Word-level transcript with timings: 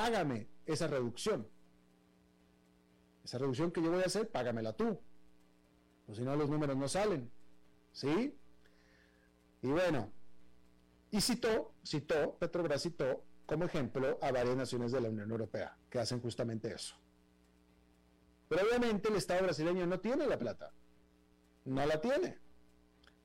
págame 0.00 0.48
esa 0.64 0.86
reducción. 0.86 1.46
Esa 3.22 3.36
reducción 3.36 3.70
que 3.70 3.82
yo 3.82 3.90
voy 3.90 4.02
a 4.02 4.06
hacer, 4.06 4.30
págamela 4.30 4.72
tú. 4.72 4.98
O 6.08 6.14
si 6.14 6.22
no, 6.22 6.34
los 6.36 6.48
números 6.48 6.74
no 6.74 6.88
salen. 6.88 7.30
¿Sí? 7.92 8.34
Y 9.60 9.68
bueno, 9.68 10.10
y 11.10 11.20
citó, 11.20 11.74
citó, 11.84 12.34
Petrobras 12.38 12.82
citó 12.82 13.22
como 13.44 13.66
ejemplo 13.66 14.18
a 14.22 14.32
varias 14.32 14.56
naciones 14.56 14.90
de 14.90 15.02
la 15.02 15.10
Unión 15.10 15.30
Europea 15.30 15.76
que 15.90 15.98
hacen 15.98 16.22
justamente 16.22 16.72
eso. 16.72 16.96
Pero 18.48 18.62
obviamente 18.66 19.10
el 19.10 19.16
Estado 19.16 19.42
brasileño 19.42 19.86
no 19.86 20.00
tiene 20.00 20.26
la 20.26 20.38
plata. 20.38 20.72
No 21.66 21.84
la 21.84 22.00
tiene. 22.00 22.38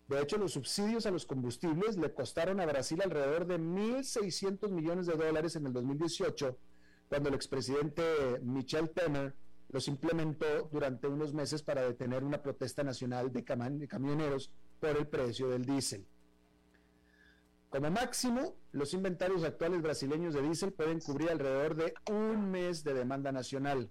De 0.07 0.21
hecho, 0.21 0.37
los 0.37 0.53
subsidios 0.53 1.05
a 1.07 1.11
los 1.11 1.25
combustibles 1.25 1.97
le 1.97 2.13
costaron 2.13 2.59
a 2.59 2.65
Brasil 2.65 3.01
alrededor 3.01 3.47
de 3.47 3.57
1.600 3.57 4.69
millones 4.69 5.07
de 5.07 5.15
dólares 5.15 5.55
en 5.55 5.65
el 5.65 5.73
2018, 5.73 6.57
cuando 7.09 7.29
el 7.29 7.35
expresidente 7.35 8.03
Michel 8.41 8.91
Temer 8.91 9.35
los 9.69 9.87
implementó 9.87 10.69
durante 10.71 11.07
unos 11.07 11.33
meses 11.33 11.63
para 11.63 11.81
detener 11.81 12.23
una 12.23 12.41
protesta 12.41 12.83
nacional 12.83 13.33
de 13.33 13.43
camioneros 13.43 14.51
por 14.79 14.91
el 14.91 15.07
precio 15.07 15.49
del 15.49 15.65
diésel. 15.65 16.05
Como 17.69 17.89
máximo, 17.89 18.55
los 18.71 18.93
inventarios 18.93 19.43
actuales 19.43 19.81
brasileños 19.81 20.35
de 20.35 20.43
diésel 20.43 20.71
pueden 20.71 20.99
cubrir 20.99 21.31
alrededor 21.31 21.75
de 21.75 21.93
un 22.09 22.51
mes 22.51 22.83
de 22.83 22.93
demanda 22.93 23.31
nacional. 23.31 23.89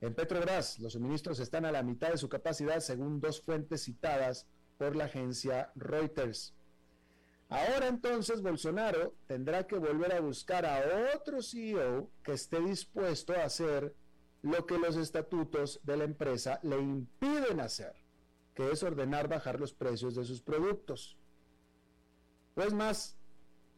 En 0.00 0.14
Petrobras, 0.14 0.78
los 0.80 0.94
suministros 0.94 1.38
están 1.38 1.64
a 1.64 1.72
la 1.72 1.84
mitad 1.84 2.10
de 2.10 2.18
su 2.18 2.28
capacidad 2.28 2.80
según 2.80 3.20
dos 3.20 3.40
fuentes 3.40 3.84
citadas 3.84 4.46
por 4.78 4.96
la 4.96 5.04
agencia 5.04 5.70
Reuters. 5.74 6.54
Ahora 7.50 7.88
entonces 7.88 8.42
Bolsonaro 8.42 9.14
tendrá 9.26 9.66
que 9.66 9.76
volver 9.76 10.14
a 10.14 10.20
buscar 10.20 10.66
a 10.66 10.82
otro 11.16 11.42
CEO 11.42 12.10
que 12.22 12.32
esté 12.32 12.60
dispuesto 12.60 13.32
a 13.32 13.44
hacer 13.44 13.94
lo 14.42 14.66
que 14.66 14.78
los 14.78 14.96
estatutos 14.96 15.80
de 15.82 15.96
la 15.96 16.04
empresa 16.04 16.60
le 16.62 16.78
impiden 16.78 17.60
hacer, 17.60 17.94
que 18.54 18.70
es 18.70 18.82
ordenar 18.82 19.28
bajar 19.28 19.58
los 19.58 19.72
precios 19.72 20.14
de 20.14 20.24
sus 20.24 20.40
productos. 20.40 21.18
Pues 22.54 22.72
más, 22.74 23.16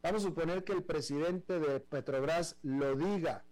vamos 0.03 0.25
a 0.25 0.29
suponer 0.29 0.64
que 0.64 0.73
el 0.73 0.83
presidente 0.83 1.61
de 1.61 1.81
Petrobras 1.81 2.57
lo 2.62 2.97
diga, 2.97 3.45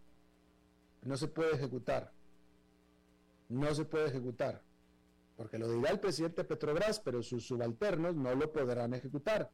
no 1.03 1.17
se 1.17 1.29
puede 1.29 1.55
ejecutar, 1.55 2.13
no 3.49 3.73
se 3.75 3.85
puede 3.85 4.09
ejecutar, 4.09 4.63
porque 5.39 5.57
lo 5.57 5.71
dirá 5.71 5.91
el 5.91 6.01
presidente 6.01 6.43
de 6.43 6.49
Petrobras, 6.49 6.99
pero 6.99 7.23
sus 7.23 7.47
subalternos 7.47 8.17
no 8.17 8.35
lo 8.35 8.53
podrán 8.53 8.93
ejecutar, 8.93 9.53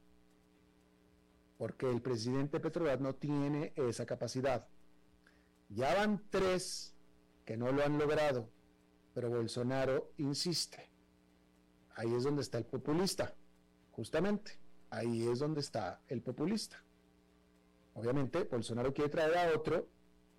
porque 1.59 1.91
el 1.91 2.01
presidente 2.01 2.57
de 2.57 2.63
Petrobras 2.63 3.01
no 3.01 3.15
tiene 3.15 3.75
esa 3.77 4.07
capacidad. 4.07 4.67
Ya 5.69 5.95
van 5.95 6.25
tres 6.31 6.97
que 7.45 7.59
no 7.59 7.71
lo 7.71 7.85
han 7.85 7.99
logrado, 7.99 8.49
pero 9.13 9.29
Bolsonaro 9.29 10.11
insiste. 10.17 10.91
Ahí 11.97 12.15
es 12.15 12.25
donde 12.25 12.41
está 12.41 12.57
el 12.57 12.65
populista, 12.65 13.37
justamente. 13.91 14.59
Ahí 14.89 15.29
es 15.29 15.41
donde 15.41 15.61
está 15.61 16.01
el 16.09 16.23
populista. 16.23 16.83
Obviamente, 17.93 18.45
Bolsonaro 18.45 18.95
quiere 18.95 19.11
traer 19.11 19.37
a 19.37 19.55
otro 19.55 19.87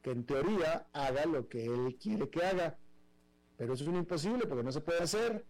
que 0.01 0.09
en 0.09 0.25
teoría 0.25 0.87
haga 0.91 1.27
lo 1.27 1.47
que 1.47 1.65
él 1.65 1.99
quiere 2.01 2.31
que 2.31 2.43
haga, 2.43 2.79
pero 3.57 3.73
eso 3.73 3.83
es 3.83 3.89
un 3.89 3.97
imposible 3.97 4.45
porque 4.47 4.63
no 4.63 4.71
se 4.71 4.81
puede 4.81 4.99
hacer. 4.99 5.45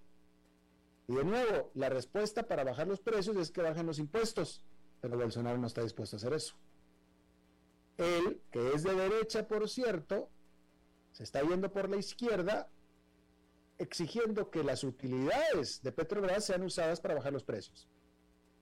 Y 1.08 1.16
de 1.16 1.24
nuevo, 1.24 1.72
la 1.76 1.90
respuesta 1.90 2.44
para 2.44 2.64
bajar 2.64 2.88
los 2.88 3.00
precios 3.00 3.36
es 3.38 3.52
que 3.52 3.62
bajen 3.62 3.86
los 3.86 4.00
impuestos, 4.00 4.62
pero 5.02 5.18
Bolsonaro 5.18 5.58
no 5.58 5.68
está 5.68 5.82
dispuesto 5.82 6.16
a 6.16 6.18
hacer 6.18 6.34
eso. 6.34 6.56
Él, 7.98 8.42
que 8.52 8.74
es 8.74 8.84
de 8.84 8.94
derecha, 8.94 9.48
por 9.48 9.70
cierto, 9.70 10.30
se 11.12 11.24
está 11.24 11.42
yendo 11.44 11.72
por 11.72 11.90
la 11.90 11.98
izquierda 11.98 12.70
exigiendo 13.78 14.50
que 14.50 14.64
las 14.64 14.84
utilidades 14.84 15.82
de 15.82 15.92
Petrobras 15.92 16.46
sean 16.46 16.64
usadas 16.64 17.00
para 17.00 17.16
bajar 17.16 17.34
los 17.34 17.44
precios. 17.44 17.88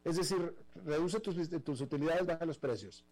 Es 0.03 0.17
decir, 0.17 0.56
reduce 0.85 1.19
tus, 1.19 1.81
utilidades, 1.81 2.25
baja 2.25 2.46
los 2.46 2.59
precios. 2.59 3.06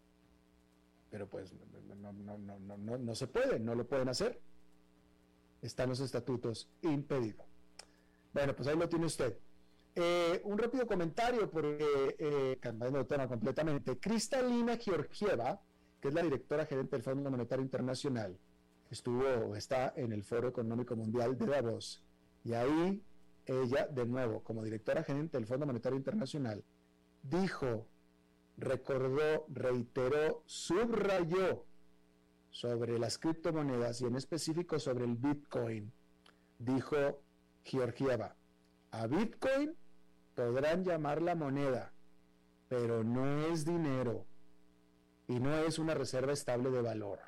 Pero 1.10 1.28
pues 1.28 1.54
no, 1.54 3.16
se 3.16 3.28
puede, 3.28 3.60
no 3.60 3.76
lo 3.76 3.88
pueden 3.88 4.10
hacer. 4.10 4.42
Están 5.62 5.90
los 5.90 6.00
estatutos 6.00 6.70
impedidos. 6.82 7.46
Bueno, 8.34 8.56
pues 8.56 8.68
ahí 8.68 8.78
lo 8.78 8.90
tiene 8.90 9.06
usted. 9.06 9.38
Eh, 9.94 10.42
un 10.46 10.58
rápido 10.58 10.88
comentario, 10.88 11.50
porque 11.50 12.16
eh, 12.18 12.58
cambiando 12.62 13.00
de 13.00 13.06
tema 13.06 13.28
completamente. 13.28 14.00
Cristalina 14.00 14.78
Georgieva, 14.78 15.62
que 16.00 16.08
es 16.08 16.14
la 16.14 16.24
directora 16.24 16.66
gerente 16.66 16.96
del 16.96 17.04
Fondo 17.04 17.30
Monetario 17.30 17.64
Internacional, 17.64 18.38
estuvo 18.90 19.56
está 19.56 19.94
en 19.96 20.14
el 20.14 20.24
Foro 20.24 20.48
Económico 20.48 20.96
Mundial 20.96 21.38
de 21.38 21.46
Davos. 21.46 22.04
Y 22.44 22.54
ahí 22.54 23.04
ella, 23.46 23.88
de 23.88 24.06
nuevo, 24.06 24.44
como 24.44 24.64
directora 24.64 25.04
gerente 25.04 25.38
del 25.38 25.46
Fondo 25.46 25.66
Monetario 25.66 25.98
Internacional, 25.98 26.64
dijo, 27.22 27.88
recordó, 28.58 29.46
reiteró, 29.50 30.44
subrayó 30.46 31.66
sobre 32.52 33.00
las 33.00 33.18
criptomonedas 33.18 34.02
y 34.02 34.06
en 34.06 34.16
específico 34.16 34.78
sobre 34.78 35.06
el 35.06 35.16
Bitcoin. 35.16 35.92
Dijo 36.60 37.24
Georgieva, 37.64 38.36
a 38.92 39.08
Bitcoin 39.08 39.76
podrán 40.36 40.84
llamar 40.84 41.22
la 41.22 41.34
moneda, 41.34 41.94
pero 42.68 43.04
no 43.04 43.48
es 43.48 43.66
dinero 43.66 44.26
y 45.28 45.40
no 45.40 45.58
es 45.58 45.80
una 45.80 45.94
reserva 45.94 46.34
estable 46.34 46.70
de 46.70 46.82
valor. 46.82 47.20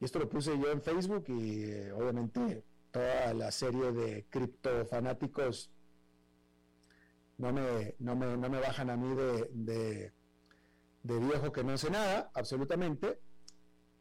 Y 0.00 0.04
esto 0.04 0.18
lo 0.18 0.28
puse 0.28 0.58
yo 0.58 0.70
en 0.70 0.82
Facebook 0.82 1.24
y 1.28 1.64
eh, 1.64 1.92
obviamente 1.92 2.64
toda 2.90 3.34
la 3.34 3.50
serie 3.50 3.90
de 3.92 4.24
criptofanáticos 4.30 5.70
no 7.38 7.52
me, 7.52 7.94
no 7.98 8.14
me, 8.14 8.36
no 8.36 8.48
me 8.48 8.60
bajan 8.60 8.90
a 8.90 8.96
mí 8.96 9.14
de, 9.16 9.48
de, 9.52 10.12
viejo 11.04 11.52
que 11.52 11.62
no 11.62 11.76
sé 11.76 11.90
nada, 11.90 12.30
absolutamente, 12.34 13.20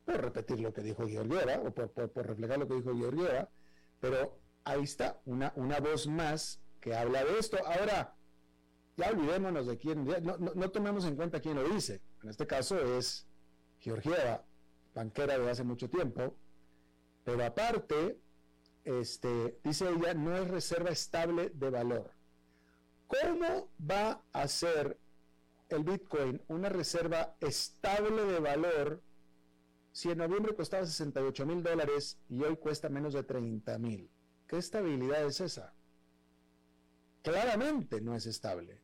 por 0.05 0.21
repetir 0.21 0.59
lo 0.59 0.73
que 0.73 0.81
dijo 0.81 1.07
Georgieva 1.07 1.59
o 1.59 1.71
por, 1.73 1.89
por, 1.91 2.27
reflejar 2.27 2.59
lo 2.59 2.67
que 2.67 2.75
dijo 2.75 2.95
Georgieva, 2.95 3.49
pero 3.99 4.39
ahí 4.63 4.83
está, 4.83 5.21
una, 5.25 5.53
una 5.55 5.79
voz 5.79 6.07
más 6.07 6.61
que 6.79 6.95
habla 6.95 7.23
de 7.23 7.39
esto. 7.39 7.57
Ahora, 7.65 8.15
ya 8.97 9.09
olvidémonos 9.09 9.67
de 9.67 9.77
quién, 9.77 10.05
no, 10.05 10.37
no, 10.37 10.53
no 10.53 10.71
tomemos 10.71 11.05
en 11.05 11.15
cuenta 11.15 11.39
quién 11.39 11.55
lo 11.55 11.67
dice. 11.67 12.01
En 12.21 12.29
este 12.29 12.47
caso 12.47 12.79
es 12.79 13.27
Georgieva, 13.79 14.45
banquera 14.93 15.37
de 15.37 15.49
hace 15.49 15.63
mucho 15.63 15.89
tiempo, 15.89 16.35
pero 17.23 17.45
aparte, 17.45 18.19
este, 18.83 19.59
dice 19.63 19.89
ella, 19.89 20.13
no 20.13 20.35
es 20.35 20.47
reserva 20.47 20.89
estable 20.89 21.51
de 21.53 21.69
valor. 21.69 22.11
¿Cómo 23.07 23.69
va 23.79 24.23
a 24.31 24.47
ser 24.47 24.97
el 25.75 25.83
Bitcoin 25.83 26.41
una 26.47 26.69
reserva 26.69 27.35
estable 27.39 28.23
de 28.25 28.39
valor 28.39 29.03
si 29.91 30.09
en 30.09 30.17
noviembre 30.17 30.55
costaba 30.55 30.85
68 30.85 31.45
mil 31.45 31.61
dólares 31.61 32.19
y 32.27 32.41
hoy 32.43 32.57
cuesta 32.57 32.89
menos 32.89 33.13
de 33.13 33.23
30 33.23 33.77
mil? 33.77 34.09
¿Qué 34.47 34.57
estabilidad 34.57 35.23
es 35.25 35.39
esa? 35.39 35.73
Claramente 37.21 38.01
no 38.01 38.15
es 38.15 38.25
estable. 38.25 38.81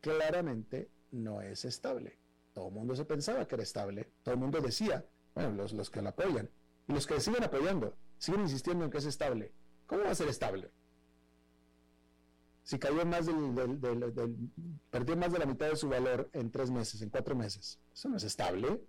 Claramente 0.00 0.90
no 1.10 1.40
es 1.40 1.64
estable. 1.64 2.18
Todo 2.52 2.68
el 2.68 2.74
mundo 2.74 2.94
se 2.94 3.04
pensaba 3.04 3.46
que 3.46 3.54
era 3.54 3.64
estable. 3.64 4.12
Todo 4.22 4.34
el 4.34 4.40
mundo 4.40 4.60
decía, 4.60 5.06
bueno, 5.34 5.52
los, 5.52 5.72
los 5.72 5.90
que 5.90 6.02
la 6.02 6.10
apoyan. 6.10 6.50
Y 6.86 6.92
los 6.92 7.06
que 7.06 7.20
siguen 7.20 7.44
apoyando, 7.44 7.96
siguen 8.18 8.42
insistiendo 8.42 8.84
en 8.84 8.90
que 8.90 8.98
es 8.98 9.06
estable. 9.06 9.52
¿Cómo 9.86 10.04
va 10.04 10.10
a 10.10 10.14
ser 10.14 10.28
estable? 10.28 10.70
Si 12.70 12.78
cayó 12.78 13.04
más 13.04 13.26
del, 13.26 13.34
perdió 14.90 15.16
más 15.16 15.32
de 15.32 15.40
la 15.40 15.44
mitad 15.44 15.70
de 15.70 15.74
su 15.74 15.88
valor 15.88 16.30
en 16.32 16.52
tres 16.52 16.70
meses, 16.70 17.02
en 17.02 17.10
cuatro 17.10 17.34
meses. 17.34 17.80
Eso 17.92 18.08
no 18.08 18.16
es 18.16 18.22
estable. 18.22 18.80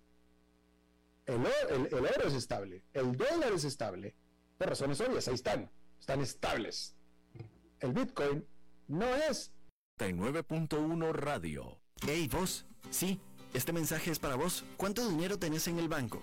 El, 1.26 1.44
el, 1.68 1.92
oro 1.92 2.28
es 2.28 2.34
estable. 2.34 2.84
El 2.92 3.16
dólar 3.16 3.52
es 3.52 3.64
estable. 3.64 4.14
Por 4.56 4.68
razones 4.68 5.00
obvias, 5.00 5.26
ahí 5.26 5.34
están. 5.34 5.68
Están 5.98 6.20
estables. 6.20 6.94
El 7.80 7.92
Bitcoin 7.92 8.46
no 8.86 9.16
es. 9.16 9.50
9.1 9.98 11.12
Radio. 11.12 11.80
Hey, 12.06 12.28
vos. 12.30 12.64
Sí. 12.88 13.20
Este 13.52 13.72
mensaje 13.72 14.12
es 14.12 14.20
para 14.20 14.36
vos. 14.36 14.64
¿Cuánto 14.76 15.08
dinero 15.08 15.40
tenés 15.40 15.66
en 15.66 15.80
el 15.80 15.88
banco? 15.88 16.22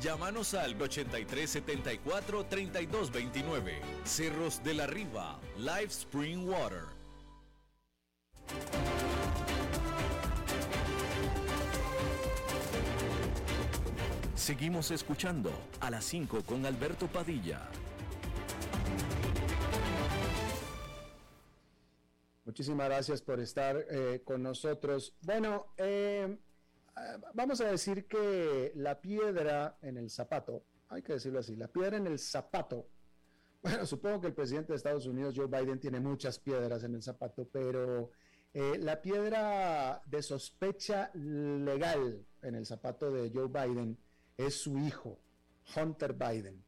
Llámanos 0.00 0.54
al 0.54 0.80
8374 0.80 2.46
3229. 2.46 3.80
Cerros 4.04 4.62
de 4.64 4.74
la 4.74 4.86
Riva, 4.86 5.38
Live 5.58 5.86
Spring 5.86 6.48
Water. 6.48 6.84
Seguimos 14.34 14.90
escuchando 14.90 15.52
a 15.78 15.88
las 15.88 16.04
5 16.04 16.42
con 16.44 16.66
Alberto 16.66 17.06
Padilla. 17.06 17.68
Muchísimas 22.44 22.88
gracias 22.88 23.22
por 23.22 23.38
estar 23.38 23.86
eh, 23.88 24.20
con 24.24 24.42
nosotros. 24.42 25.14
Bueno, 25.20 25.66
eh, 25.76 26.38
vamos 27.34 27.60
a 27.60 27.70
decir 27.70 28.06
que 28.06 28.72
la 28.76 29.00
piedra 29.00 29.78
en 29.82 29.96
el 29.96 30.10
zapato, 30.10 30.64
hay 30.88 31.02
que 31.02 31.14
decirlo 31.14 31.40
así, 31.40 31.56
la 31.56 31.68
piedra 31.68 31.96
en 31.96 32.06
el 32.06 32.18
zapato, 32.18 32.88
bueno, 33.62 33.86
supongo 33.86 34.20
que 34.20 34.26
el 34.28 34.34
presidente 34.34 34.72
de 34.72 34.76
Estados 34.76 35.06
Unidos, 35.06 35.34
Joe 35.36 35.46
Biden, 35.46 35.78
tiene 35.78 36.00
muchas 36.00 36.38
piedras 36.38 36.82
en 36.84 36.94
el 36.94 37.02
zapato, 37.02 37.48
pero 37.50 38.10
eh, 38.52 38.76
la 38.78 39.00
piedra 39.00 40.02
de 40.04 40.22
sospecha 40.22 41.10
legal 41.14 42.26
en 42.42 42.54
el 42.54 42.66
zapato 42.66 43.10
de 43.10 43.30
Joe 43.30 43.48
Biden 43.48 43.96
es 44.36 44.56
su 44.56 44.78
hijo, 44.78 45.18
Hunter 45.76 46.12
Biden, 46.12 46.64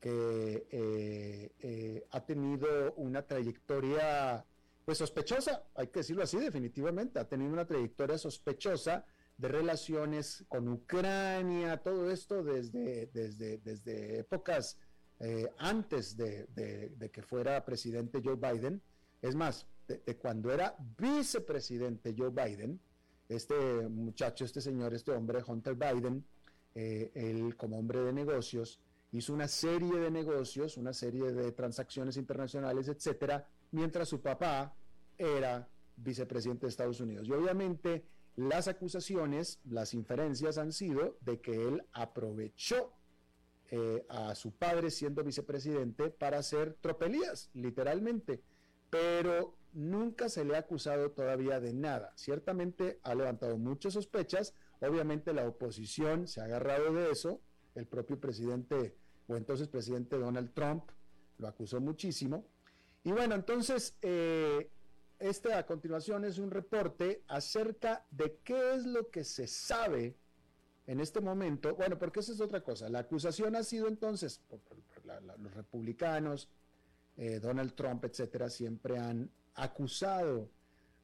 que 0.00 0.66
eh, 0.70 2.06
ha 2.10 2.26
tenido 2.26 2.92
una 2.94 3.22
trayectoria, 3.22 4.44
pues 4.84 4.98
sospechosa, 4.98 5.62
hay 5.76 5.86
que 5.86 6.00
decirlo 6.00 6.24
así, 6.24 6.38
definitivamente, 6.38 7.20
ha 7.20 7.28
tenido 7.28 7.52
una 7.52 7.66
trayectoria 7.66 8.18
sospechosa 8.18 9.06
de 9.42 9.48
relaciones 9.48 10.44
con 10.48 10.68
Ucrania, 10.68 11.76
todo 11.78 12.12
esto 12.12 12.44
desde, 12.44 13.06
desde, 13.12 13.58
desde 13.58 14.20
épocas 14.20 14.78
eh, 15.18 15.50
antes 15.58 16.16
de, 16.16 17.10
que 17.12 17.22
fuera 17.22 17.64
presidente 17.64 18.22
Joe 18.24 18.36
Biden. 18.36 18.80
Es 19.20 19.34
más, 19.34 19.66
de, 19.88 19.98
cuando 20.16 20.52
era 20.52 20.76
vicepresidente 20.96 22.14
Joe 22.16 22.30
Biden, 22.30 22.80
este 23.28 23.56
muchacho, 23.88 24.44
este 24.44 24.60
señor, 24.60 24.94
este 24.94 25.10
hombre, 25.10 25.42
Hunter 25.44 25.74
Biden, 25.74 26.24
eh, 26.76 27.10
él 27.12 27.56
como 27.56 27.80
hombre 27.80 27.98
de 27.98 28.12
negocios, 28.12 28.78
hizo 29.10 29.34
una 29.34 29.48
serie 29.48 29.98
de 29.98 30.12
negocios, 30.12 30.76
una 30.76 30.92
serie 30.92 31.32
de 31.32 31.50
transacciones 31.50 32.16
internacionales, 32.16 32.86
etcétera, 32.86 33.44
mientras 33.72 34.08
su 34.08 34.20
papá 34.20 34.72
era 35.18 35.68
vicepresidente 35.96 36.66
de 36.66 36.70
Estados 36.70 37.00
Unidos. 37.00 37.26
Y 37.26 37.32
obviamente 37.32 38.04
las 38.36 38.68
acusaciones, 38.68 39.60
las 39.64 39.94
inferencias 39.94 40.58
han 40.58 40.72
sido 40.72 41.18
de 41.20 41.40
que 41.40 41.52
él 41.52 41.84
aprovechó 41.92 42.92
eh, 43.70 44.04
a 44.08 44.34
su 44.34 44.52
padre 44.52 44.90
siendo 44.90 45.22
vicepresidente 45.22 46.10
para 46.10 46.38
hacer 46.38 46.76
tropelías, 46.80 47.50
literalmente, 47.54 48.42
pero 48.90 49.56
nunca 49.72 50.28
se 50.28 50.44
le 50.44 50.56
ha 50.56 50.60
acusado 50.60 51.10
todavía 51.10 51.60
de 51.60 51.72
nada. 51.72 52.12
Ciertamente 52.16 53.00
ha 53.02 53.14
levantado 53.14 53.56
muchas 53.58 53.94
sospechas, 53.94 54.54
obviamente 54.80 55.32
la 55.32 55.46
oposición 55.46 56.26
se 56.26 56.40
ha 56.40 56.44
agarrado 56.44 56.92
de 56.92 57.10
eso, 57.10 57.40
el 57.74 57.86
propio 57.86 58.20
presidente 58.20 58.94
o 59.26 59.36
entonces 59.36 59.68
presidente 59.68 60.18
Donald 60.18 60.52
Trump 60.52 60.84
lo 61.38 61.48
acusó 61.48 61.80
muchísimo. 61.80 62.46
Y 63.04 63.12
bueno, 63.12 63.34
entonces 63.34 63.96
eh, 64.02 64.70
este 65.22 65.54
a 65.54 65.64
continuación 65.64 66.24
es 66.24 66.38
un 66.38 66.50
reporte 66.50 67.22
acerca 67.28 68.04
de 68.10 68.38
qué 68.42 68.74
es 68.74 68.84
lo 68.84 69.08
que 69.10 69.24
se 69.24 69.46
sabe 69.46 70.16
en 70.86 71.00
este 71.00 71.20
momento. 71.20 71.74
Bueno, 71.76 71.98
porque 71.98 72.20
esa 72.20 72.32
es 72.32 72.40
otra 72.40 72.60
cosa. 72.62 72.88
La 72.88 73.00
acusación 73.00 73.54
ha 73.56 73.62
sido 73.62 73.88
entonces, 73.88 74.40
por, 74.48 74.60
los 75.04 75.54
republicanos, 75.54 76.48
eh, 77.16 77.38
Donald 77.40 77.74
Trump, 77.74 78.04
etcétera, 78.04 78.50
siempre 78.50 78.98
han 78.98 79.30
acusado 79.54 80.50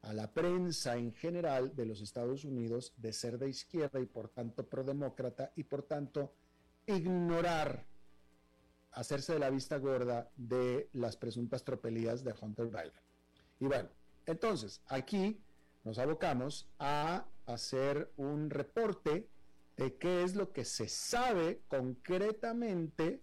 a 0.01 0.13
la 0.13 0.31
prensa 0.31 0.95
en 0.95 1.13
general 1.13 1.75
de 1.75 1.85
los 1.85 2.01
Estados 2.01 2.45
Unidos 2.45 2.93
de 2.97 3.13
ser 3.13 3.37
de 3.37 3.49
izquierda 3.49 3.99
y 3.99 4.05
por 4.05 4.29
tanto 4.29 4.67
prodemócrata 4.67 5.51
y 5.55 5.63
por 5.63 5.83
tanto 5.83 6.33
ignorar, 6.85 7.85
hacerse 8.91 9.33
de 9.33 9.39
la 9.39 9.49
vista 9.49 9.77
gorda 9.77 10.31
de 10.35 10.89
las 10.93 11.15
presuntas 11.15 11.63
tropelías 11.63 12.23
de 12.23 12.33
Hunter 12.39 12.67
Biden. 12.67 12.91
Y 13.59 13.65
bueno, 13.65 13.89
entonces, 14.25 14.81
aquí 14.87 15.39
nos 15.83 15.97
abocamos 15.97 16.67
a 16.77 17.25
hacer 17.45 18.11
un 18.17 18.49
reporte 18.49 19.27
de 19.77 19.95
qué 19.95 20.23
es 20.23 20.35
lo 20.35 20.51
que 20.51 20.65
se 20.65 20.87
sabe 20.87 21.61
concretamente 21.67 23.21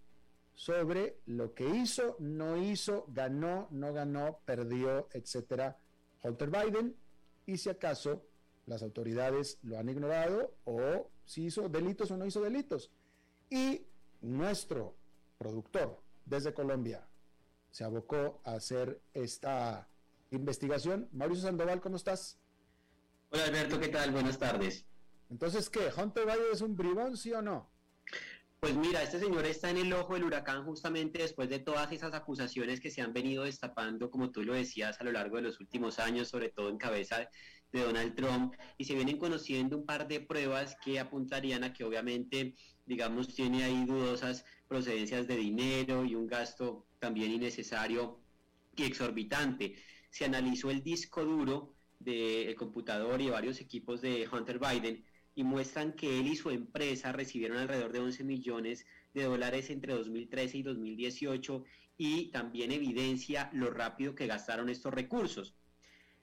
sobre 0.55 1.19
lo 1.27 1.55
que 1.55 1.69
hizo, 1.69 2.17
no 2.19 2.57
hizo, 2.57 3.05
ganó, 3.09 3.69
no 3.71 3.93
ganó, 3.93 4.41
perdió, 4.45 5.09
etcétera, 5.13 5.77
Hunter 6.23 6.51
Biden, 6.51 6.97
y 7.45 7.59
si 7.59 7.69
acaso 7.69 8.23
las 8.65 8.83
autoridades 8.83 9.59
lo 9.63 9.79
han 9.79 9.89
ignorado 9.89 10.55
o 10.65 11.11
si 11.25 11.45
hizo 11.45 11.69
delitos 11.69 12.11
o 12.11 12.17
no 12.17 12.27
hizo 12.27 12.41
delitos. 12.41 12.91
Y 13.51 13.87
nuestro 14.23 14.97
productor 15.39 16.01
desde 16.25 16.55
Colombia 16.55 17.07
se 17.71 17.85
abocó 17.85 18.41
a 18.45 18.55
hacer 18.55 19.01
esta 19.13 19.89
investigación. 20.31 21.09
Mauricio 21.13 21.45
Sandoval, 21.45 21.81
¿cómo 21.81 21.97
estás? 21.97 22.39
Hola 23.31 23.45
Alberto, 23.45 23.81
¿qué 23.81 23.89
tal? 23.89 24.11
Buenas 24.11 24.39
tardes. 24.39 24.87
Entonces, 25.31 25.69
¿qué? 25.69 25.91
¿Hunter 25.97 26.25
Biden 26.25 26.53
es 26.53 26.61
un 26.61 26.77
bribón, 26.77 27.17
sí 27.17 27.33
o 27.33 27.43
no? 27.43 27.71
Pues 28.61 28.75
mira, 28.75 29.03
este 29.03 29.19
señor 29.19 29.45
está 29.45 29.71
en 29.71 29.77
el 29.77 29.93
ojo 29.93 30.15
del 30.15 30.25
huracán 30.25 30.65
justamente 30.65 31.21
después 31.21 31.49
de 31.49 31.59
todas 31.59 31.93
esas 31.93 32.15
acusaciones 32.15 32.81
que 32.81 32.91
se 32.91 33.03
han 33.03 33.13
venido 33.13 33.45
destapando, 33.45 34.11
como 34.11 34.31
tú 34.31 34.43
lo 34.43 34.55
decías, 34.55 35.01
a 35.01 35.05
lo 35.05 35.13
largo 35.13 35.37
de 35.37 35.43
los 35.43 35.61
últimos 35.61 35.99
años, 35.99 36.29
sobre 36.29 36.49
todo 36.49 36.71
en 36.71 36.79
cabeza 36.79 37.29
de 37.73 37.81
Donald 37.83 38.15
Trump, 38.15 38.55
y 38.79 38.85
se 38.85 38.95
vienen 38.95 39.19
conociendo 39.19 39.77
un 39.77 39.85
par 39.85 40.09
de 40.09 40.21
pruebas 40.21 40.77
que 40.83 40.99
apuntarían 40.99 41.65
a 41.65 41.73
que 41.73 41.85
obviamente, 41.85 42.55
digamos, 42.87 43.35
tiene 43.35 43.65
ahí 43.65 43.85
dudosas 43.85 44.45
procedencias 44.69 45.27
de 45.27 45.37
dinero 45.37 46.05
y 46.05 46.15
un 46.15 46.27
gasto 46.27 46.87
también 46.99 47.33
innecesario 47.33 48.21
y 48.75 48.85
exorbitante 48.85 49.77
se 50.17 50.25
analizó 50.25 50.71
el 50.71 50.83
disco 50.83 51.27
duro 51.27 51.75
del 51.99 52.55
computador 52.55 53.21
y 53.21 53.29
varios 53.29 53.61
equipos 53.61 54.01
de 54.01 54.27
Hunter 54.27 54.59
Biden 54.59 55.05
y 55.35 55.45
muestran 55.45 55.93
que 55.93 56.19
él 56.19 56.29
y 56.29 56.37
su 56.37 56.49
empresa 56.49 57.13
recibieron 57.13 57.59
alrededor 57.59 57.93
de 57.93 57.99
11 57.99 58.25
millones 58.25 58.87
de 59.13 59.25
dólares 59.25 59.69
entre 59.69 59.93
2013 59.93 60.57
y 60.57 60.63
2018 60.63 61.65
y 61.99 62.31
también 62.31 62.73
evidencia 62.73 63.51
lo 63.53 63.71
rápido 63.71 64.15
que 64.15 64.27
gastaron 64.27 64.71
estos 64.71 64.95
recursos. 64.95 65.55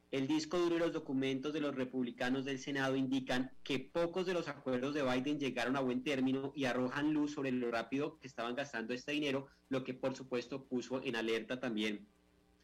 El 0.09 0.27
disco 0.27 0.57
duro 0.57 0.77
y 0.77 0.79
los 0.79 0.91
documentos 0.91 1.53
de 1.53 1.61
los 1.61 1.75
republicanos 1.75 2.45
del 2.45 2.57
Senado 2.57 2.95
indican 2.95 3.51
que 3.63 3.77
pocos 3.77 4.25
de 4.25 4.33
los 4.33 4.47
acuerdos 4.47 4.95
de 4.95 5.03
Biden 5.03 5.39
llegaron 5.39 5.75
a 5.75 5.81
buen 5.81 6.03
término 6.03 6.51
y 6.55 6.65
arrojan 6.65 7.13
luz 7.13 7.33
sobre 7.33 7.51
lo 7.51 7.69
rápido 7.69 8.17
que 8.19 8.27
estaban 8.27 8.55
gastando 8.55 8.95
este 8.95 9.11
dinero, 9.11 9.45
lo 9.69 9.83
que 9.83 9.93
por 9.93 10.15
supuesto 10.15 10.65
puso 10.65 11.03
en 11.03 11.15
alerta 11.15 11.59
también 11.59 12.07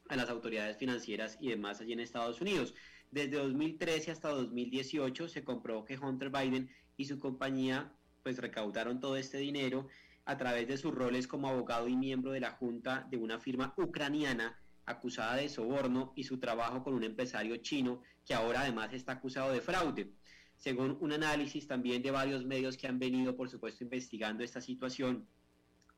a 0.10 0.16
las 0.16 0.30
autoridades 0.30 0.78
financieras 0.78 1.38
y 1.40 1.50
demás 1.50 1.80
allí 1.80 1.94
en 1.94 2.02
Estados 2.02 2.42
Unidos. 2.42 2.74
Desde 3.12 3.38
2013 3.38 4.12
hasta 4.12 4.30
2018 4.30 5.30
se 5.30 5.44
comprobó 5.44 5.86
que 5.86 5.98
Hunter 5.98 6.30
Biden 6.30 6.70
y 6.98 7.06
su 7.06 7.18
compañía 7.18 7.94
pues 8.24 8.38
recaudaron 8.38 9.00
todo 9.00 9.16
este 9.16 9.38
dinero 9.38 9.88
a 10.26 10.38
través 10.38 10.68
de 10.68 10.78
sus 10.78 10.94
roles 10.94 11.28
como 11.28 11.48
abogado 11.48 11.88
y 11.88 11.96
miembro 11.96 12.32
de 12.32 12.42
la 12.42 12.52
junta 12.52 13.08
de 13.10 13.18
una 13.18 13.40
firma 13.40 13.74
ucraniana 13.78 14.60
acusada 14.86 15.36
de 15.38 15.50
soborno 15.50 16.14
y 16.16 16.24
su 16.24 16.40
trabajo 16.40 16.84
con 16.84 16.94
un 16.94 17.04
empresario 17.04 17.58
chino 17.58 18.02
que 18.26 18.34
ahora 18.34 18.62
además 18.62 18.94
está 18.94 19.14
acusado 19.14 19.52
de 19.54 19.62
fraude. 19.62 20.12
Según 20.58 20.98
un 21.00 21.14
análisis 21.14 21.68
también 21.68 22.02
de 22.02 22.12
varios 22.12 22.46
medios 22.46 22.76
que 22.76 22.88
han 22.88 23.00
venido, 23.00 23.36
por 23.36 23.50
supuesto, 23.50 23.84
investigando 23.84 24.44
esta 24.44 24.60
situación, 24.60 25.28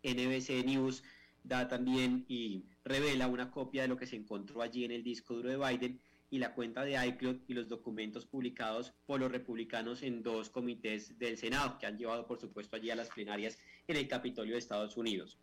NBC 0.03 0.65
News 0.65 1.03
da 1.43 1.67
también 1.67 2.25
y 2.27 2.65
revela 2.83 3.27
una 3.27 3.51
copia 3.51 3.83
de 3.83 3.87
lo 3.87 3.97
que 3.97 4.07
se 4.07 4.15
encontró 4.15 4.61
allí 4.61 4.85
en 4.85 4.91
el 4.91 5.03
disco 5.03 5.35
duro 5.35 5.49
de 5.49 5.57
Biden 5.57 5.99
y 6.29 6.39
la 6.39 6.53
cuenta 6.53 6.83
de 6.85 7.05
iCloud 7.07 7.41
y 7.47 7.53
los 7.53 7.67
documentos 7.67 8.25
publicados 8.25 8.93
por 9.05 9.19
los 9.19 9.31
republicanos 9.31 10.01
en 10.01 10.23
dos 10.23 10.49
comités 10.49 11.19
del 11.19 11.37
Senado, 11.37 11.77
que 11.77 11.85
han 11.85 11.97
llevado, 11.97 12.25
por 12.25 12.39
supuesto, 12.39 12.77
allí 12.77 12.89
a 12.89 12.95
las 12.95 13.09
plenarias 13.09 13.57
en 13.87 13.97
el 13.97 14.07
Capitolio 14.07 14.53
de 14.53 14.59
Estados 14.59 14.95
Unidos. 14.95 15.37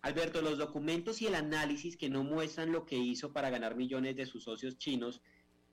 Alberto, 0.00 0.40
los 0.40 0.58
documentos 0.58 1.20
y 1.20 1.26
el 1.26 1.34
análisis 1.34 1.96
que 1.96 2.08
no 2.08 2.24
muestran 2.24 2.72
lo 2.72 2.86
que 2.86 2.96
hizo 2.96 3.32
para 3.32 3.50
ganar 3.50 3.76
millones 3.76 4.16
de 4.16 4.26
sus 4.26 4.44
socios 4.44 4.78
chinos 4.78 5.20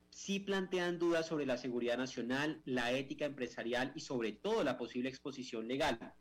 sí 0.09 0.39
plantean 0.39 0.99
dudas 0.99 1.27
sobre 1.27 1.45
la 1.45 1.57
seguridad 1.57 1.97
nacional, 1.97 2.61
la 2.65 2.91
ética 2.91 3.25
empresarial 3.25 3.93
y 3.95 4.01
sobre 4.01 4.33
todo 4.33 4.63
la 4.63 4.77
posible 4.77 5.09
exposición 5.09 5.67
legal. 5.67 6.13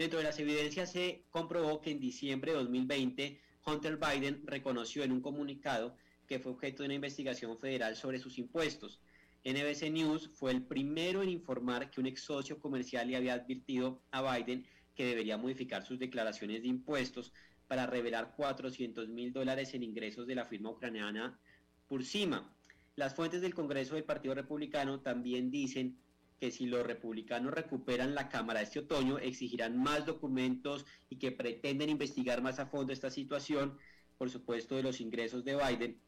Dentro 0.00 0.18
de 0.18 0.24
las 0.24 0.38
evidencias 0.38 0.92
se 0.92 1.26
comprobó 1.28 1.82
que 1.82 1.90
en 1.90 2.00
diciembre 2.00 2.52
de 2.52 2.56
2020 2.60 3.38
Hunter 3.66 3.98
Biden 3.98 4.40
reconoció 4.46 5.04
en 5.04 5.12
un 5.12 5.20
comunicado 5.20 5.94
que 6.26 6.38
fue 6.38 6.52
objeto 6.52 6.82
de 6.82 6.86
una 6.86 6.94
investigación 6.94 7.58
federal 7.58 7.94
sobre 7.94 8.18
sus 8.18 8.38
impuestos. 8.38 8.98
NBC 9.44 9.90
News 9.90 10.30
fue 10.32 10.52
el 10.52 10.62
primero 10.62 11.22
en 11.22 11.28
informar 11.28 11.90
que 11.90 12.00
un 12.00 12.06
ex 12.06 12.22
socio 12.22 12.58
comercial 12.58 13.08
le 13.08 13.16
había 13.16 13.34
advertido 13.34 14.00
a 14.10 14.22
Biden 14.22 14.66
que 14.94 15.04
debería 15.04 15.36
modificar 15.36 15.84
sus 15.84 15.98
declaraciones 15.98 16.62
de 16.62 16.68
impuestos 16.68 17.34
para 17.68 17.84
revelar 17.84 18.32
400 18.34 19.06
mil 19.10 19.34
dólares 19.34 19.74
en 19.74 19.82
ingresos 19.82 20.26
de 20.26 20.34
la 20.34 20.46
firma 20.46 20.70
ucraniana 20.70 21.38
Pursima. 21.86 22.50
Las 22.96 23.14
fuentes 23.14 23.42
del 23.42 23.54
Congreso 23.54 23.96
del 23.96 24.04
Partido 24.04 24.34
Republicano 24.34 25.00
también 25.00 25.50
dicen 25.50 25.98
que 26.40 26.50
si 26.50 26.66
los 26.66 26.86
republicanos 26.86 27.52
recuperan 27.52 28.14
la 28.14 28.28
Cámara 28.28 28.62
este 28.62 28.80
otoño, 28.80 29.18
exigirán 29.18 29.76
más 29.76 30.06
documentos 30.06 30.86
y 31.10 31.16
que 31.16 31.30
pretenden 31.30 31.90
investigar 31.90 32.42
más 32.42 32.58
a 32.58 32.66
fondo 32.66 32.92
esta 32.92 33.10
situación, 33.10 33.78
por 34.16 34.30
supuesto, 34.30 34.74
de 34.74 34.82
los 34.82 35.00
ingresos 35.00 35.44
de 35.44 35.54
Biden 35.54 36.00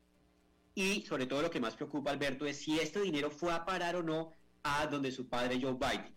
y 0.75 1.03
sobre 1.03 1.27
todo 1.27 1.43
lo 1.43 1.51
que 1.51 1.61
más 1.61 1.77
preocupa 1.77 2.11
Alberto 2.11 2.47
es 2.47 2.57
si 2.57 2.79
este 2.79 3.01
dinero 3.01 3.31
fue 3.31 3.53
a 3.53 3.65
parar 3.65 3.97
o 3.97 4.03
no 4.03 4.33
a 4.63 4.87
donde 4.87 5.13
su 5.13 5.29
padre 5.29 5.61
Joe 5.61 5.75
Biden. 5.75 6.15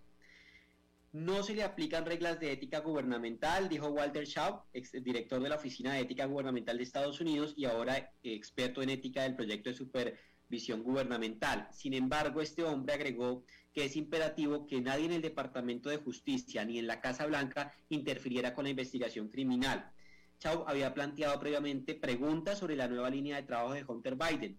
No 1.12 1.44
se 1.44 1.56
le 1.56 1.64
aplican 1.64 2.06
reglas 2.06 2.40
de 2.40 2.52
ética 2.52 2.80
gubernamental, 2.80 3.70
dijo 3.70 3.88
Walter 3.88 4.26
Shaw, 4.26 4.64
ex 4.74 4.92
director 5.04 5.42
de 5.42 5.50
la 5.50 5.56
Oficina 5.56 5.94
de 5.94 6.02
Ética 6.02 6.26
Gubernamental 6.26 6.78
de 6.78 6.84
Estados 6.84 7.22
Unidos 7.22 7.54
y 7.56 7.66
ahora 7.66 8.12
experto 8.22 8.82
en 8.82 8.90
ética 8.90 9.24
del 9.24 9.36
proyecto 9.36 9.70
de 9.70 9.78
supervisión 9.78 10.84
gubernamental. 10.84 11.70
Sin 11.72 11.94
embargo, 11.94 12.42
este 12.42 12.64
hombre 12.64 12.96
agregó 12.96 13.46
que 13.76 13.84
es 13.84 13.98
imperativo 13.98 14.66
que 14.66 14.80
nadie 14.80 15.06
en 15.06 15.12
el 15.12 15.22
Departamento 15.22 15.90
de 15.90 15.98
Justicia 15.98 16.64
ni 16.64 16.80
en 16.80 16.88
la 16.88 17.02
Casa 17.02 17.26
Blanca 17.26 17.74
interfiriera 17.90 18.54
con 18.54 18.64
la 18.64 18.70
investigación 18.70 19.28
criminal. 19.28 19.92
Chau 20.40 20.64
había 20.66 20.94
planteado 20.94 21.38
previamente 21.42 21.94
preguntas 21.94 22.60
sobre 22.60 22.78
la 22.78 22.88
nueva 22.88 23.10
línea 23.10 23.36
de 23.36 23.44
trabajo 23.44 23.74
de 23.74 23.84
Hunter 23.86 24.16
Biden, 24.16 24.58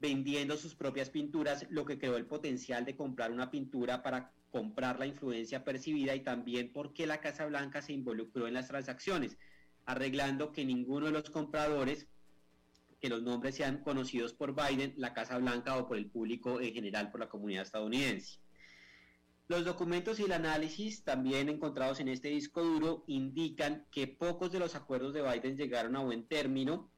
vendiendo 0.00 0.56
sus 0.56 0.74
propias 0.74 1.10
pinturas, 1.10 1.66
lo 1.68 1.84
que 1.84 1.98
creó 1.98 2.16
el 2.16 2.24
potencial 2.24 2.86
de 2.86 2.96
comprar 2.96 3.30
una 3.30 3.50
pintura 3.50 4.02
para 4.02 4.32
comprar 4.50 4.98
la 4.98 5.06
influencia 5.06 5.62
percibida 5.62 6.14
y 6.14 6.20
también 6.20 6.72
porque 6.72 7.06
la 7.06 7.20
Casa 7.20 7.44
Blanca 7.44 7.82
se 7.82 7.92
involucró 7.92 8.48
en 8.48 8.54
las 8.54 8.68
transacciones, 8.68 9.36
arreglando 9.84 10.50
que 10.50 10.64
ninguno 10.64 11.06
de 11.06 11.12
los 11.12 11.28
compradores, 11.28 12.06
que 13.04 13.10
los 13.10 13.22
nombres 13.22 13.56
sean 13.56 13.82
conocidos 13.82 14.32
por 14.32 14.54
Biden, 14.54 14.94
la 14.96 15.12
Casa 15.12 15.36
Blanca 15.36 15.76
o 15.76 15.86
por 15.86 15.98
el 15.98 16.06
público 16.06 16.62
en 16.62 16.72
general, 16.72 17.10
por 17.10 17.20
la 17.20 17.28
comunidad 17.28 17.64
estadounidense. 17.64 18.38
Los 19.46 19.66
documentos 19.66 20.18
y 20.18 20.22
el 20.22 20.32
análisis 20.32 21.04
también 21.04 21.50
encontrados 21.50 22.00
en 22.00 22.08
este 22.08 22.28
disco 22.28 22.62
duro 22.62 23.04
indican 23.06 23.86
que 23.90 24.06
pocos 24.06 24.52
de 24.52 24.58
los 24.58 24.74
acuerdos 24.74 25.12
de 25.12 25.20
Biden 25.20 25.58
llegaron 25.58 25.96
a 25.96 26.00
buen 26.00 26.26
término 26.26 26.90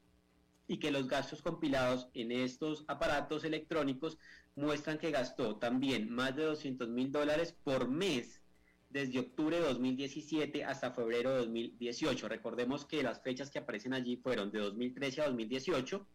y 0.69 0.79
que 0.79 0.93
los 0.93 1.09
gastos 1.09 1.43
compilados 1.43 2.09
en 2.15 2.31
estos 2.31 2.85
aparatos 2.87 3.43
electrónicos 3.43 4.17
muestran 4.55 4.99
que 4.99 5.11
gastó 5.11 5.57
también 5.57 6.09
más 6.09 6.37
de 6.37 6.45
200 6.45 6.89
mil 6.89 7.11
dólares 7.11 7.57
por 7.65 7.89
mes 7.89 8.41
desde 8.89 9.19
octubre 9.19 9.57
de 9.57 9.63
2017 9.63 10.65
hasta 10.65 10.93
febrero 10.93 11.31
de 11.31 11.39
2018. 11.39 12.29
Recordemos 12.29 12.85
que 12.85 13.03
las 13.03 13.21
fechas 13.23 13.51
que 13.51 13.59
aparecen 13.59 13.95
allí 13.95 14.17
fueron 14.17 14.51
de 14.51 14.61
2013 14.61 15.23
a 15.23 15.27
2018 15.27 16.07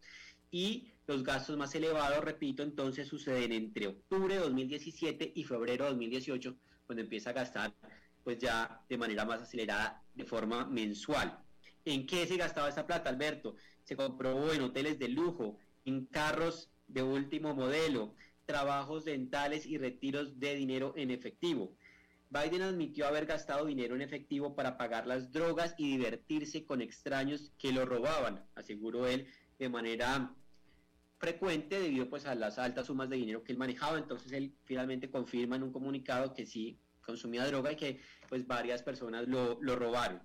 y 0.50 0.92
los 1.06 1.22
gastos 1.24 1.56
más 1.56 1.74
elevados, 1.74 2.24
repito, 2.24 2.62
entonces 2.62 3.08
suceden 3.08 3.52
entre 3.52 3.88
octubre 3.88 4.34
de 4.34 4.40
2017 4.40 5.32
y 5.34 5.44
febrero 5.44 5.84
de 5.84 5.90
2018, 5.90 6.56
cuando 6.86 7.02
empieza 7.02 7.30
a 7.30 7.34
gastar 7.34 7.74
pues 8.22 8.38
ya 8.38 8.84
de 8.88 8.98
manera 8.98 9.24
más 9.24 9.42
acelerada 9.42 10.02
de 10.14 10.24
forma 10.24 10.66
mensual. 10.66 11.42
¿En 11.84 12.06
qué 12.06 12.26
se 12.26 12.36
gastaba 12.36 12.68
esa 12.68 12.86
plata, 12.86 13.10
Alberto? 13.10 13.56
Se 13.82 13.96
comprobó 13.96 14.52
en 14.52 14.62
hoteles 14.62 14.98
de 14.98 15.08
lujo, 15.08 15.58
en 15.84 16.06
carros 16.06 16.70
de 16.86 17.02
último 17.02 17.54
modelo, 17.54 18.14
trabajos 18.46 19.04
dentales 19.04 19.66
y 19.66 19.78
retiros 19.78 20.38
de 20.38 20.54
dinero 20.54 20.94
en 20.96 21.10
efectivo. 21.10 21.74
Biden 22.32 22.62
admitió 22.62 23.06
haber 23.06 23.26
gastado 23.26 23.66
dinero 23.66 23.94
en 23.94 24.00
efectivo 24.00 24.54
para 24.54 24.78
pagar 24.78 25.06
las 25.06 25.30
drogas 25.30 25.74
y 25.76 25.98
divertirse 25.98 26.64
con 26.64 26.80
extraños 26.80 27.52
que 27.58 27.72
lo 27.72 27.84
robaban, 27.84 28.42
aseguró 28.54 29.06
él 29.06 29.26
de 29.58 29.68
manera 29.68 30.34
frecuente 31.18 31.78
debido 31.78 32.08
pues 32.08 32.24
a 32.24 32.34
las 32.34 32.58
altas 32.58 32.86
sumas 32.86 33.10
de 33.10 33.16
dinero 33.16 33.44
que 33.44 33.52
él 33.52 33.58
manejaba. 33.58 33.98
Entonces 33.98 34.32
él 34.32 34.54
finalmente 34.64 35.10
confirma 35.10 35.56
en 35.56 35.62
un 35.62 35.72
comunicado 35.72 36.32
que 36.32 36.46
sí 36.46 36.80
consumía 37.04 37.46
droga 37.46 37.72
y 37.72 37.76
que 37.76 38.00
pues 38.30 38.46
varias 38.46 38.82
personas 38.82 39.28
lo, 39.28 39.58
lo 39.60 39.76
robaron. 39.76 40.22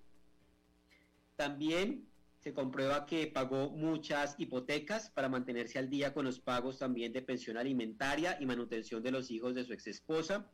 También 1.35 2.07
se 2.39 2.53
comprueba 2.53 3.05
que 3.05 3.27
pagó 3.27 3.69
muchas 3.69 4.35
hipotecas 4.37 5.09
para 5.09 5.27
mantenerse 5.27 5.77
al 5.77 5.89
día 5.89 6.13
con 6.13 6.23
los 6.23 6.39
pagos 6.39 6.79
también 6.79 7.11
de 7.11 7.21
pensión 7.21 7.57
alimentaria 7.57 8.37
y 8.39 8.45
manutención 8.45 9.03
de 9.03 9.11
los 9.11 9.29
hijos 9.29 9.55
de 9.55 9.65
su 9.65 9.73
ex 9.73 9.87
esposa. 9.87 10.49